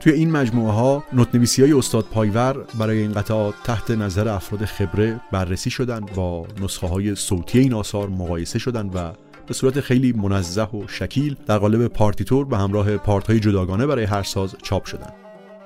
توی 0.00 0.12
این 0.12 0.30
مجموعه 0.30 0.72
ها 0.72 1.04
نوتنویسی 1.12 1.62
های 1.62 1.72
استاد 1.72 2.04
پایور 2.04 2.64
برای 2.78 2.98
این 2.98 3.12
قطعات 3.12 3.54
تحت 3.64 3.90
نظر 3.90 4.28
افراد 4.28 4.64
خبره 4.64 5.20
بررسی 5.32 5.70
شدن 5.70 6.00
با 6.00 6.46
نسخه 6.60 6.86
های 6.86 7.14
صوتی 7.14 7.58
این 7.58 7.74
آثار 7.74 8.08
مقایسه 8.08 8.58
شدن 8.58 8.86
و 8.86 9.12
به 9.46 9.54
صورت 9.54 9.80
خیلی 9.80 10.12
منزه 10.12 10.62
و 10.62 10.86
شکیل 10.88 11.36
در 11.46 11.58
قالب 11.58 11.86
پارتیتور 11.86 12.44
به 12.44 12.58
همراه 12.58 12.96
پارت 12.96 13.26
های 13.26 13.40
جداگانه 13.40 13.86
برای 13.86 14.04
هر 14.04 14.22
ساز 14.22 14.56
چاپ 14.62 14.84
شدن. 14.84 15.12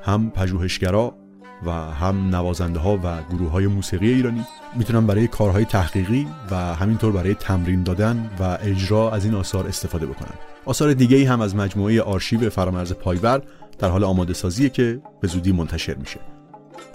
هم 0.03 0.31
پژوهشگرا 0.31 1.15
و 1.67 1.71
هم 1.71 2.29
نوازنده 2.29 2.79
ها 2.79 2.97
و 2.97 3.23
گروه 3.31 3.51
های 3.51 3.67
موسیقی 3.67 4.09
ایرانی 4.13 4.45
می‌تونن 4.77 5.07
برای 5.07 5.27
کارهای 5.27 5.65
تحقیقی 5.65 6.27
و 6.51 6.75
همینطور 6.75 7.13
برای 7.13 7.35
تمرین 7.35 7.83
دادن 7.83 8.31
و 8.41 8.59
اجرا 8.63 9.11
از 9.11 9.25
این 9.25 9.35
آثار 9.35 9.67
استفاده 9.67 10.07
بکنن. 10.07 10.35
آثار 10.65 10.93
دیگه 10.93 11.31
هم 11.31 11.41
از 11.41 11.57
مجموعه 11.57 12.03
آرشیو 12.03 12.51
فرامرز 12.51 12.93
پایور 12.93 13.43
در 13.79 13.89
حال 13.89 14.05
آماده 14.05 14.33
سازیه 14.33 14.69
که 14.69 15.01
به 15.21 15.29
زودی 15.29 15.53
منتشر 15.53 15.95
میشه. 15.95 16.21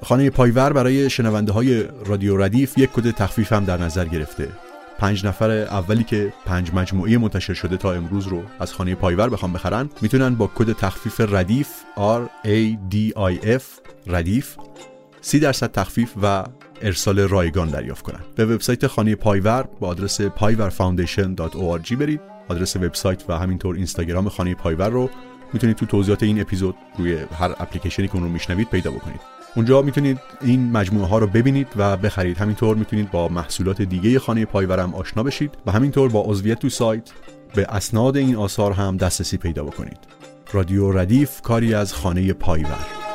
خانه 0.03 0.29
پایور 0.29 0.73
برای 0.73 1.09
شنونده 1.09 1.51
های 1.51 1.84
رادیو 2.05 2.38
ردیف 2.38 2.77
یک 2.77 2.91
کد 2.91 3.11
تخفیف 3.11 3.53
هم 3.53 3.65
در 3.65 3.77
نظر 3.77 4.05
گرفته. 4.05 4.47
پنج 5.02 5.26
نفر 5.26 5.52
اولی 5.52 6.04
که 6.04 6.34
پنج 6.45 6.74
مجموعه 6.74 7.18
منتشر 7.18 7.54
شده 7.54 7.78
تا 7.78 7.93
امروز 7.93 8.28
رو 8.28 8.43
از 8.60 8.74
خانه 8.74 8.95
پایور 8.95 9.30
بخوان 9.30 9.53
بخرن 9.54 9.89
می‌تونن 10.02 10.36
با 10.36 10.52
کد 10.56 10.72
تخفیف 10.72 11.22
ردیف 11.22 11.70
R 11.97 12.47
A 12.47 12.78
D 12.93 13.18
I 13.18 13.45
F 13.45 13.64
ردیف 14.08 14.56
30 15.22 15.39
درصد 15.39 15.72
تخفیف 15.72 16.14
و 16.24 16.43
ارسال 16.82 17.20
رایگان 17.20 17.70
دریافت 17.70 18.06
کنن. 18.06 18.20
به 18.36 18.45
وبسایت 18.45 18.88
خانه 18.88 19.16
پایور 19.16 19.64
با 19.80 19.88
آدرس 19.88 20.22
payvarfoundation.org 20.22 21.93
برید. 21.93 22.22
آدرس 22.47 22.76
وبسایت 22.76 23.24
و 23.30 23.38
همینطور 23.38 23.76
اینستاگرام 23.76 24.30
خانه 24.30 24.56
پایور 24.56 24.89
رو 24.89 25.10
می‌تونید 25.54 25.76
تو 25.76 25.86
توضیحات 25.86 26.24
این 26.24 26.41
اپیزود 26.41 26.76
روی 26.97 27.18
هر 27.39 27.52
اپلیکیشنی 27.60 28.08
که 28.08 28.14
اون 28.16 28.24
رو 28.24 28.30
میشنوید 28.30 28.70
پیدا 28.70 28.91
بکنید. 28.91 29.41
اونجا 29.56 29.82
می‌تونید 29.82 30.20
این 30.41 30.72
مجموعه 30.72 31.08
ها 31.08 31.18
رو 31.18 31.28
ببینید 31.28 31.68
و 31.76 31.97
بخرید. 31.97 32.38
همینطور 32.38 32.78
می‌تونید 32.78 33.12
با 33.12 33.28
محصولات 33.28 33.82
دیگه 33.82 34.20
خانه 34.20 34.45
پایورم 34.45 34.95
آشنا 34.95 35.24
بشید 35.24 35.58
و 35.66 35.72
همینطور 35.72 36.10
با 36.10 36.22
عضویت 36.22 36.60
تو 36.60 36.70
سایت 36.70 37.10
به 37.56 37.66
اسناد 37.70 38.18
این 38.18 38.36
آثار 38.36 38.72
هم 38.72 38.97
دسترسی 38.97 39.38
پیدا 39.38 39.64
بکنید. 39.64 39.99
رادیو 40.54 40.91
ردیف 40.91 41.41
کاری 41.41 41.74
از 41.74 41.93
خانه 41.93 42.34
پایور. 42.34 43.11